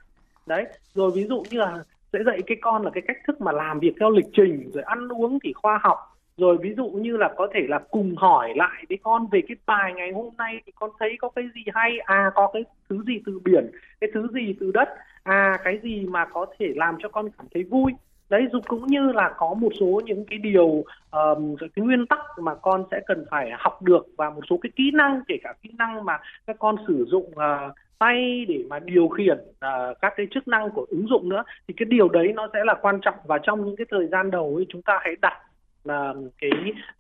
Đấy 0.47 0.65
rồi 0.95 1.11
ví 1.15 1.25
dụ 1.25 1.43
như 1.51 1.59
là 1.59 1.85
sẽ 2.13 2.19
dạy 2.27 2.43
cái 2.47 2.57
con 2.61 2.83
là 2.83 2.91
cái 2.91 3.03
cách 3.07 3.17
thức 3.27 3.41
mà 3.41 3.53
làm 3.53 3.81
việc 3.81 3.93
theo 4.01 4.11
lịch 4.11 4.29
trình 4.33 4.71
rồi 4.75 4.83
ăn 4.83 5.09
uống 5.09 5.39
thì 5.45 5.53
khoa 5.53 5.81
học 5.83 6.10
rồi 6.41 6.57
ví 6.61 6.75
dụ 6.77 6.87
như 6.87 7.17
là 7.17 7.31
có 7.37 7.49
thể 7.55 7.61
là 7.69 7.79
cùng 7.91 8.17
hỏi 8.17 8.53
lại 8.57 8.85
với 8.89 8.99
con 9.03 9.27
về 9.33 9.41
cái 9.49 9.57
bài 9.67 9.93
ngày 9.97 10.13
hôm 10.13 10.29
nay 10.39 10.61
thì 10.67 10.73
con 10.75 10.91
thấy 10.99 11.17
có 11.21 11.29
cái 11.29 11.45
gì 11.55 11.63
hay? 11.75 11.99
À 12.05 12.31
có 12.35 12.51
cái 12.53 12.65
thứ 12.89 13.03
gì 13.07 13.21
từ 13.27 13.41
biển 13.45 13.71
cái 14.01 14.11
thứ 14.15 14.29
gì 14.35 14.55
từ 14.61 14.71
đất? 14.75 14.89
À 15.23 15.59
cái 15.65 15.79
gì 15.83 16.07
mà 16.07 16.25
có 16.25 16.47
thể 16.59 16.73
làm 16.77 16.97
cho 17.03 17.09
con 17.09 17.29
cảm 17.39 17.47
thấy 17.55 17.65
vui? 17.65 17.93
Đấy 18.31 18.47
dục 18.53 18.63
cũng 18.69 18.87
như 18.87 19.13
là 19.13 19.35
có 19.37 19.55
một 19.55 19.73
số 19.81 20.01
những 20.05 20.25
cái 20.31 20.39
điều 20.39 20.85
um, 21.11 21.57
cái 21.59 21.85
nguyên 21.85 22.07
tắc 22.07 22.19
mà 22.39 22.55
con 22.55 22.85
sẽ 22.91 23.01
cần 23.07 23.25
phải 23.31 23.51
học 23.59 23.83
được 23.83 24.07
và 24.17 24.31
một 24.31 24.41
số 24.51 24.59
cái 24.63 24.71
kỹ 24.77 24.91
năng 24.95 25.21
kể 25.29 25.37
cả 25.43 25.55
kỹ 25.63 25.71
năng 25.79 26.05
mà 26.05 26.19
các 26.47 26.57
con 26.59 26.77
sử 26.89 27.05
dụng 27.09 27.31
uh, 27.31 27.75
tay 27.99 28.45
để 28.49 28.65
mà 28.69 28.79
điều 28.79 29.09
khiển 29.09 29.39
uh, 29.39 29.99
các 30.01 30.13
cái 30.17 30.27
chức 30.31 30.49
năng 30.49 30.71
của 30.71 30.87
ứng 30.91 31.07
dụng 31.07 31.29
nữa 31.29 31.43
thì 31.69 31.75
cái 31.77 31.87
điều 31.87 32.09
đấy 32.09 32.33
nó 32.35 32.49
sẽ 32.53 32.65
là 32.65 32.75
quan 32.83 33.01
trọng. 33.01 33.15
Và 33.25 33.39
trong 33.43 33.65
những 33.65 33.77
cái 33.77 33.87
thời 33.91 34.07
gian 34.07 34.31
đầu 34.31 34.53
ấy 34.57 34.67
chúng 34.69 34.83
ta 34.83 34.99
hãy 35.03 35.17
đặt 35.23 35.39
là 35.85 36.15
cái 36.39 36.51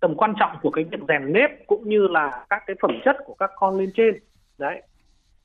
tầm 0.00 0.14
quan 0.16 0.34
trọng 0.38 0.56
của 0.62 0.70
cái 0.70 0.84
việc 0.84 0.98
rèn 1.08 1.32
nếp 1.32 1.50
cũng 1.66 1.88
như 1.88 2.06
là 2.10 2.46
các 2.50 2.62
cái 2.66 2.76
phẩm 2.82 2.90
chất 3.04 3.16
của 3.24 3.34
các 3.34 3.50
con 3.56 3.78
lên 3.78 3.90
trên. 3.96 4.14
Đấy. 4.58 4.82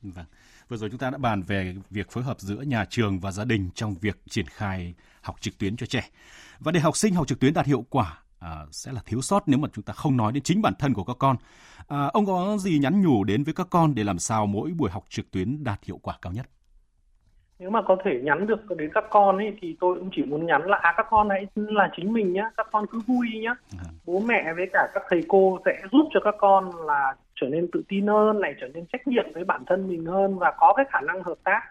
Vâng. 0.01 0.25
Vừa 0.69 0.77
rồi 0.77 0.89
chúng 0.89 0.99
ta 0.99 1.09
đã 1.09 1.17
bàn 1.17 1.41
về 1.41 1.75
việc 1.89 2.11
phối 2.11 2.23
hợp 2.23 2.39
giữa 2.39 2.61
nhà 2.61 2.85
trường 2.85 3.19
và 3.19 3.31
gia 3.31 3.45
đình 3.45 3.69
trong 3.75 3.95
việc 4.01 4.17
triển 4.29 4.45
khai 4.45 4.93
học 5.21 5.35
trực 5.41 5.57
tuyến 5.57 5.77
cho 5.77 5.85
trẻ. 5.85 6.09
Và 6.59 6.71
để 6.71 6.79
học 6.79 6.97
sinh 6.97 7.13
học 7.13 7.27
trực 7.27 7.39
tuyến 7.39 7.53
đạt 7.53 7.65
hiệu 7.65 7.85
quả 7.89 8.19
à, 8.39 8.65
sẽ 8.71 8.91
là 8.91 9.01
thiếu 9.05 9.21
sót 9.21 9.43
nếu 9.47 9.59
mà 9.59 9.67
chúng 9.73 9.83
ta 9.83 9.93
không 9.93 10.17
nói 10.17 10.31
đến 10.31 10.43
chính 10.43 10.61
bản 10.61 10.73
thân 10.79 10.93
của 10.93 11.03
các 11.03 11.15
con. 11.19 11.35
À, 11.87 12.09
ông 12.13 12.25
có 12.25 12.57
gì 12.57 12.79
nhắn 12.79 13.01
nhủ 13.01 13.23
đến 13.23 13.43
với 13.43 13.53
các 13.53 13.67
con 13.69 13.95
để 13.95 14.03
làm 14.03 14.19
sao 14.19 14.45
mỗi 14.45 14.71
buổi 14.71 14.91
học 14.91 15.03
trực 15.09 15.31
tuyến 15.31 15.63
đạt 15.63 15.83
hiệu 15.83 15.97
quả 15.97 16.17
cao 16.21 16.33
nhất? 16.33 16.45
Nếu 17.59 17.69
mà 17.69 17.81
có 17.81 17.97
thể 18.03 18.19
nhắn 18.23 18.47
được 18.47 18.77
đến 18.77 18.89
các 18.93 19.05
con 19.09 19.37
ấy 19.37 19.57
thì 19.61 19.75
tôi 19.79 19.99
cũng 19.99 20.09
chỉ 20.15 20.23
muốn 20.23 20.45
nhắn 20.45 20.61
là 20.65 20.77
à 20.77 20.93
các 20.97 21.05
con 21.09 21.29
hãy 21.29 21.47
là 21.55 21.89
chính 21.97 22.13
mình 22.13 22.33
nhá 22.33 22.49
các 22.57 22.67
con 22.71 22.85
cứ 22.87 22.99
vui 23.07 23.27
nhá. 23.41 23.55
À. 23.79 23.85
bố 24.05 24.19
mẹ 24.19 24.53
với 24.53 24.65
cả 24.73 24.87
các 24.93 25.03
thầy 25.09 25.23
cô 25.27 25.59
sẽ 25.65 25.81
giúp 25.91 26.07
cho 26.13 26.19
các 26.19 26.35
con 26.37 26.71
là 26.85 27.15
trở 27.35 27.47
nên 27.47 27.67
tự 27.71 27.83
tin 27.87 28.07
hơn 28.07 28.41
này 28.41 28.53
trở 28.61 28.67
nên 28.73 28.85
trách 28.85 29.07
nhiệm 29.07 29.25
với 29.33 29.43
bản 29.43 29.63
thân 29.67 29.87
mình 29.87 30.05
hơn 30.05 30.39
và 30.39 30.53
có 30.57 30.73
cái 30.77 30.85
khả 30.89 31.01
năng 31.01 31.23
hợp 31.23 31.37
tác. 31.43 31.61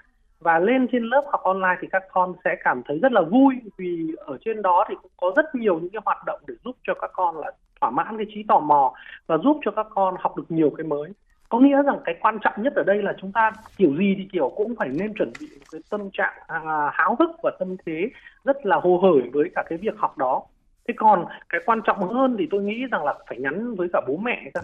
Và 0.41 0.59
lên 0.59 0.87
trên 0.93 1.05
lớp 1.05 1.25
học 1.33 1.41
online 1.43 1.77
thì 1.81 1.89
các 1.93 2.03
con 2.13 2.35
sẽ 2.45 2.57
cảm 2.65 2.83
thấy 2.89 2.99
rất 3.03 3.13
là 3.13 3.23
vui 3.23 3.55
vì 3.77 4.15
ở 4.19 4.39
trên 4.45 4.63
đó 4.63 4.85
thì 4.89 4.95
cũng 5.03 5.11
có 5.17 5.33
rất 5.37 5.55
nhiều 5.55 5.79
những 5.79 5.91
cái 5.91 6.03
hoạt 6.05 6.25
động 6.27 6.41
để 6.47 6.55
giúp 6.65 6.77
cho 6.83 6.95
các 6.95 7.11
con 7.13 7.39
là 7.39 7.53
thỏa 7.81 7.91
mãn 7.91 8.17
cái 8.17 8.27
trí 8.35 8.43
tò 8.49 8.61
mò 8.61 8.95
và 9.27 9.39
giúp 9.39 9.61
cho 9.65 9.71
các 9.71 9.87
con 9.95 10.15
học 10.19 10.37
được 10.37 10.45
nhiều 10.49 10.71
cái 10.77 10.87
mới 10.87 11.13
có 11.55 11.61
nghĩa 11.61 11.83
rằng 11.83 11.99
cái 12.05 12.15
quan 12.21 12.39
trọng 12.43 12.63
nhất 12.63 12.73
ở 12.77 12.83
đây 12.87 13.03
là 13.03 13.15
chúng 13.21 13.33
ta 13.33 13.53
kiểu 13.77 13.97
gì 13.99 14.15
thì 14.19 14.29
kiểu 14.33 14.53
cũng 14.57 14.75
phải 14.79 14.89
nên 14.89 15.15
chuẩn 15.15 15.33
bị 15.41 15.47
một 15.61 15.67
cái 15.73 15.81
tâm 15.91 16.11
trạng 16.13 16.33
à, 16.47 16.61
háo 16.93 17.17
hức 17.19 17.31
và 17.43 17.51
tâm 17.59 17.77
thế 17.87 18.11
rất 18.45 18.67
là 18.67 18.77
hồ 18.77 19.01
hởi 19.03 19.31
với 19.33 19.51
cả 19.55 19.63
cái 19.69 19.79
việc 19.79 19.95
học 19.97 20.19
đó. 20.19 20.43
Thế 20.89 20.95
còn 20.97 21.25
cái 21.49 21.61
quan 21.67 21.81
trọng 21.85 22.09
hơn 22.09 22.37
thì 22.39 22.49
tôi 22.51 22.63
nghĩ 22.63 22.87
rằng 22.91 23.05
là 23.05 23.15
phải 23.29 23.39
nhắn 23.39 23.75
với 23.75 23.89
cả 23.93 24.01
bố 24.09 24.17
mẹ 24.17 24.51
dạ. 24.55 24.61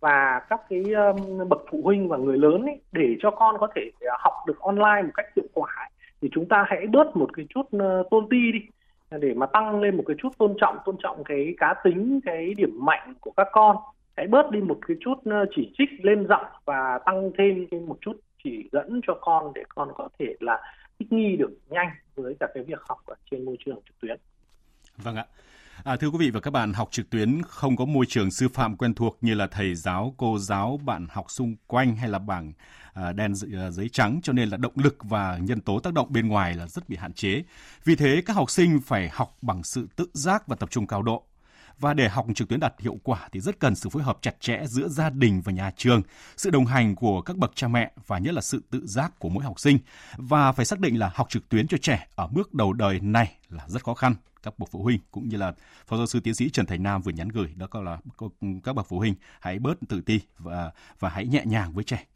và 0.00 0.40
các 0.48 0.60
cái 0.70 0.82
um, 0.92 1.48
bậc 1.48 1.62
phụ 1.70 1.80
huynh 1.84 2.08
và 2.08 2.16
người 2.16 2.38
lớn 2.38 2.62
ấy, 2.62 2.80
để 2.92 3.16
cho 3.20 3.30
con 3.30 3.56
có 3.58 3.68
thể 3.74 3.90
à, 4.00 4.16
học 4.18 4.34
được 4.46 4.60
online 4.60 5.02
một 5.02 5.12
cách 5.14 5.26
hiệu 5.36 5.46
quả 5.54 5.88
thì 6.22 6.28
chúng 6.32 6.48
ta 6.48 6.64
hãy 6.68 6.86
bớt 6.86 7.16
một 7.16 7.30
cái 7.32 7.46
chút 7.48 7.66
uh, 7.76 8.10
tôn 8.10 8.26
ti 8.30 8.52
đi 8.52 8.60
để 9.10 9.34
mà 9.34 9.46
tăng 9.46 9.80
lên 9.80 9.96
một 9.96 10.04
cái 10.06 10.16
chút 10.22 10.38
tôn 10.38 10.54
trọng 10.60 10.76
tôn 10.84 10.96
trọng 11.02 11.24
cái 11.24 11.54
cá 11.58 11.74
tính 11.84 12.20
cái 12.24 12.54
điểm 12.54 12.78
mạnh 12.84 13.14
của 13.20 13.30
các 13.36 13.48
con 13.52 13.76
hãy 14.16 14.26
bớt 14.26 14.50
đi 14.50 14.60
một 14.60 14.78
cái 14.88 14.96
chút 15.00 15.14
ờ, 15.24 15.46
chỉ 15.56 15.72
trích 15.78 16.04
lên 16.04 16.26
giọng 16.28 16.46
và 16.64 16.98
tăng 17.06 17.30
thêm 17.38 17.66
một 17.86 17.98
chút 18.00 18.20
chỉ 18.44 18.68
dẫn 18.72 19.00
cho 19.06 19.18
con 19.20 19.52
để 19.54 19.62
con 19.68 19.88
có 19.94 20.08
thể 20.18 20.26
là 20.40 20.60
thích 20.98 21.12
nghi 21.12 21.36
được 21.36 21.50
nhanh 21.68 21.88
với 22.14 22.36
cả 22.40 22.46
cái 22.54 22.64
việc 22.64 22.80
học 22.88 22.98
ở 23.06 23.14
trên 23.30 23.44
môi 23.44 23.56
trường 23.64 23.80
trực 23.86 24.00
tuyến. 24.00 24.16
Vâng 24.96 25.16
ạ. 25.16 25.26
À, 25.84 25.96
thưa 25.96 26.08
quý 26.08 26.18
vị 26.18 26.30
và 26.30 26.40
các 26.40 26.50
bạn, 26.50 26.72
học 26.72 26.88
trực 26.90 27.10
tuyến 27.10 27.42
không 27.42 27.76
có 27.76 27.84
môi 27.84 28.06
trường 28.08 28.30
sư 28.30 28.48
phạm 28.48 28.76
quen 28.76 28.94
thuộc 28.94 29.18
như 29.20 29.34
là 29.34 29.46
thầy 29.46 29.74
giáo, 29.74 30.14
cô 30.16 30.38
giáo, 30.38 30.80
bạn 30.84 31.06
học 31.10 31.30
xung 31.30 31.56
quanh 31.66 31.96
hay 31.96 32.08
là 32.08 32.18
bảng 32.18 32.52
à, 32.94 33.12
đen 33.12 33.32
à, 33.54 33.70
giấy 33.70 33.88
trắng 33.88 34.20
cho 34.22 34.32
nên 34.32 34.48
là 34.48 34.56
động 34.56 34.72
lực 34.76 34.96
và 35.02 35.38
nhân 35.42 35.60
tố 35.60 35.78
tác 35.80 35.94
động 35.94 36.12
bên 36.12 36.28
ngoài 36.28 36.54
là 36.54 36.66
rất 36.66 36.88
bị 36.88 36.96
hạn 36.96 37.12
chế. 37.12 37.42
Vì 37.84 37.96
thế 37.96 38.22
các 38.26 38.36
học 38.36 38.50
sinh 38.50 38.80
phải 38.84 39.08
học 39.12 39.36
bằng 39.42 39.62
sự 39.62 39.88
tự 39.96 40.06
giác 40.12 40.48
và 40.48 40.56
tập 40.56 40.70
trung 40.70 40.86
cao 40.86 41.02
độ. 41.02 41.24
Và 41.82 41.94
để 41.94 42.08
học 42.08 42.26
trực 42.34 42.48
tuyến 42.48 42.60
đạt 42.60 42.74
hiệu 42.78 42.96
quả 43.02 43.28
thì 43.32 43.40
rất 43.40 43.60
cần 43.60 43.74
sự 43.74 43.90
phối 43.90 44.02
hợp 44.02 44.18
chặt 44.22 44.40
chẽ 44.40 44.60
giữa 44.66 44.88
gia 44.88 45.10
đình 45.10 45.42
và 45.44 45.52
nhà 45.52 45.70
trường, 45.76 46.02
sự 46.36 46.50
đồng 46.50 46.66
hành 46.66 46.96
của 46.96 47.20
các 47.20 47.36
bậc 47.36 47.52
cha 47.54 47.68
mẹ 47.68 47.92
và 48.06 48.18
nhất 48.18 48.34
là 48.34 48.40
sự 48.40 48.62
tự 48.70 48.86
giác 48.86 49.18
của 49.18 49.28
mỗi 49.28 49.44
học 49.44 49.60
sinh. 49.60 49.78
Và 50.16 50.52
phải 50.52 50.64
xác 50.64 50.80
định 50.80 50.98
là 50.98 51.10
học 51.14 51.26
trực 51.30 51.48
tuyến 51.48 51.68
cho 51.68 51.76
trẻ 51.78 52.06
ở 52.14 52.26
bước 52.26 52.54
đầu 52.54 52.72
đời 52.72 53.00
này 53.00 53.32
là 53.48 53.64
rất 53.68 53.84
khó 53.84 53.94
khăn 53.94 54.14
các 54.42 54.58
bậc 54.58 54.70
phụ 54.70 54.82
huynh 54.82 54.98
cũng 55.10 55.28
như 55.28 55.36
là 55.36 55.54
phó 55.86 55.96
giáo 55.96 56.06
sư 56.06 56.20
tiến 56.20 56.34
sĩ 56.34 56.50
Trần 56.50 56.66
Thành 56.66 56.82
Nam 56.82 57.02
vừa 57.02 57.12
nhắn 57.12 57.28
gửi 57.28 57.54
đó 57.56 57.66
là 57.72 57.98
các 58.64 58.72
bậc 58.72 58.86
phụ 58.88 58.98
huynh 58.98 59.14
hãy 59.40 59.58
bớt 59.58 59.74
tự 59.88 60.00
ti 60.00 60.20
và 60.38 60.70
và 60.98 61.08
hãy 61.08 61.26
nhẹ 61.26 61.42
nhàng 61.44 61.72
với 61.72 61.84
trẻ. 61.84 62.06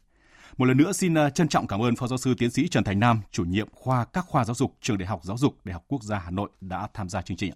Một 0.57 0.65
lần 0.65 0.77
nữa 0.77 0.91
xin 0.91 1.13
ờ, 1.13 1.29
trân 1.29 1.47
trọng 1.47 1.67
cảm 1.67 1.81
ơn 1.81 1.95
phó 1.95 2.07
giáo 2.07 2.17
sư 2.17 2.33
tiến 2.37 2.51
sĩ 2.51 2.67
Trần 2.67 2.83
Thành 2.83 2.99
Nam, 2.99 3.21
chủ 3.31 3.43
nhiệm 3.43 3.67
khoa 3.71 4.05
các 4.05 4.25
khoa 4.25 4.45
giáo 4.45 4.55
dục 4.55 4.77
trường 4.81 4.97
Đại 4.97 5.07
học 5.07 5.21
Giáo 5.23 5.37
dục 5.37 5.55
Đại 5.63 5.73
học 5.73 5.83
Quốc 5.87 6.03
gia 6.03 6.19
Hà 6.19 6.31
Nội 6.31 6.49
đã 6.61 6.87
tham 6.93 7.09
gia 7.09 7.21
chương 7.21 7.37
trình. 7.37 7.53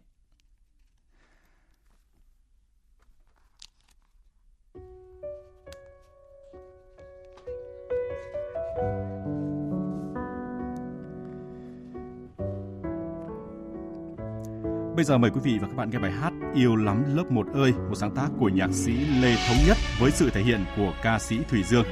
Bây 15.01 15.05
giờ 15.05 15.17
mời 15.17 15.31
quý 15.31 15.39
vị 15.43 15.57
và 15.61 15.67
các 15.67 15.75
bạn 15.75 15.89
nghe 15.89 15.99
bài 15.99 16.11
hát 16.11 16.33
Yêu 16.55 16.75
lắm 16.75 17.15
lớp 17.15 17.31
1 17.31 17.47
ơi, 17.53 17.73
một 17.89 17.95
sáng 17.95 18.15
tác 18.15 18.27
của 18.39 18.49
nhạc 18.49 18.71
sĩ 18.71 18.91
Lê 19.21 19.35
Thống 19.47 19.57
Nhất 19.67 19.77
với 19.99 20.11
sự 20.11 20.29
thể 20.29 20.41
hiện 20.41 20.59
của 20.77 20.93
ca 21.03 21.19
sĩ 21.19 21.37
Thủy 21.49 21.63
Dương. 21.63 21.85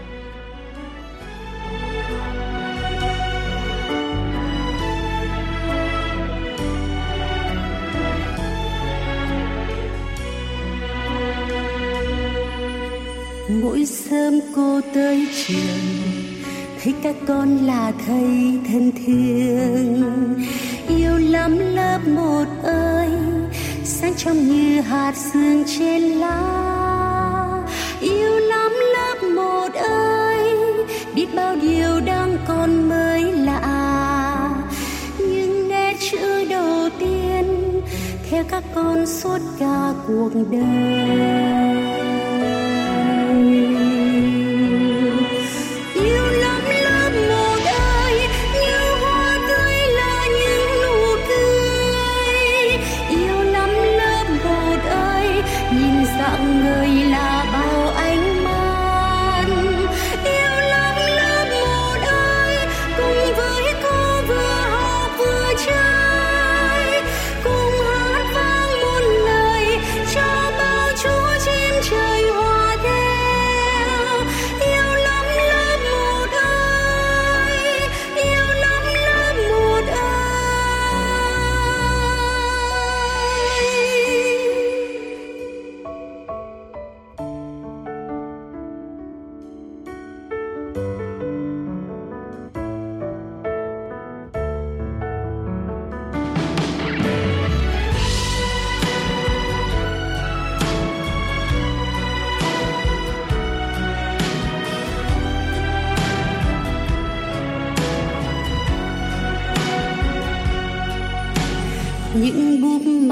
Mỗi 13.62 13.86
sớm 13.86 14.40
cô 14.56 14.82
tới 14.94 15.28
trường 15.46 16.20
thấy 16.82 16.94
các 17.04 17.16
con 17.28 17.58
là 17.58 17.92
thầy 18.06 18.60
thân 18.68 18.92
thương 19.06 20.36
yêu 20.90 21.18
lắm 21.18 21.60
lớp 21.60 22.00
một 22.08 22.46
ơi. 22.64 23.10
Sáng 23.84 24.14
trong 24.18 24.48
như 24.48 24.82
hạt 24.82 25.14
sương 25.16 25.64
trên 25.78 26.02
lá. 26.02 27.64
Yêu 28.02 28.40
lắm 28.40 28.72
lớp 28.94 29.28
một 29.36 29.74
ơi, 29.74 30.54
biết 31.16 31.28
bao 31.36 31.56
điều 31.56 32.00
đang 32.06 32.38
còn 32.48 32.90
mới 32.90 33.24
lạ. 33.24 34.50
Nhưng 35.20 35.70
nét 35.70 35.96
chữ 36.12 36.46
đầu 36.50 36.90
tiên, 37.00 37.82
theo 38.30 38.44
các 38.50 38.64
con 38.76 39.06
suốt 39.06 39.40
cả 39.60 39.94
cuộc 40.08 40.32
đời. 40.52 41.69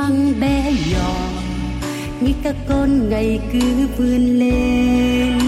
con 0.07 0.39
bé 0.39 0.73
nhỏ 0.91 1.29
như 2.21 2.31
các 2.43 2.55
con 2.69 3.09
ngày 3.09 3.39
cứ 3.53 3.87
vươn 3.97 4.39
lên. 4.39 5.46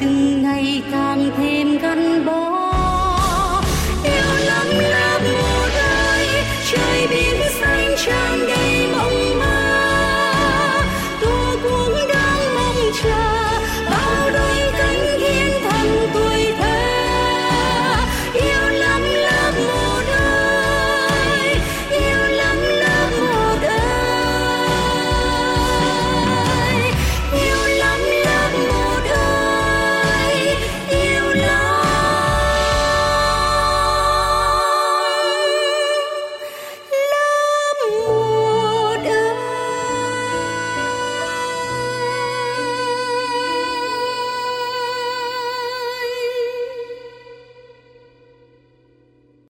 तिङ्गैकान्ते 0.00 1.53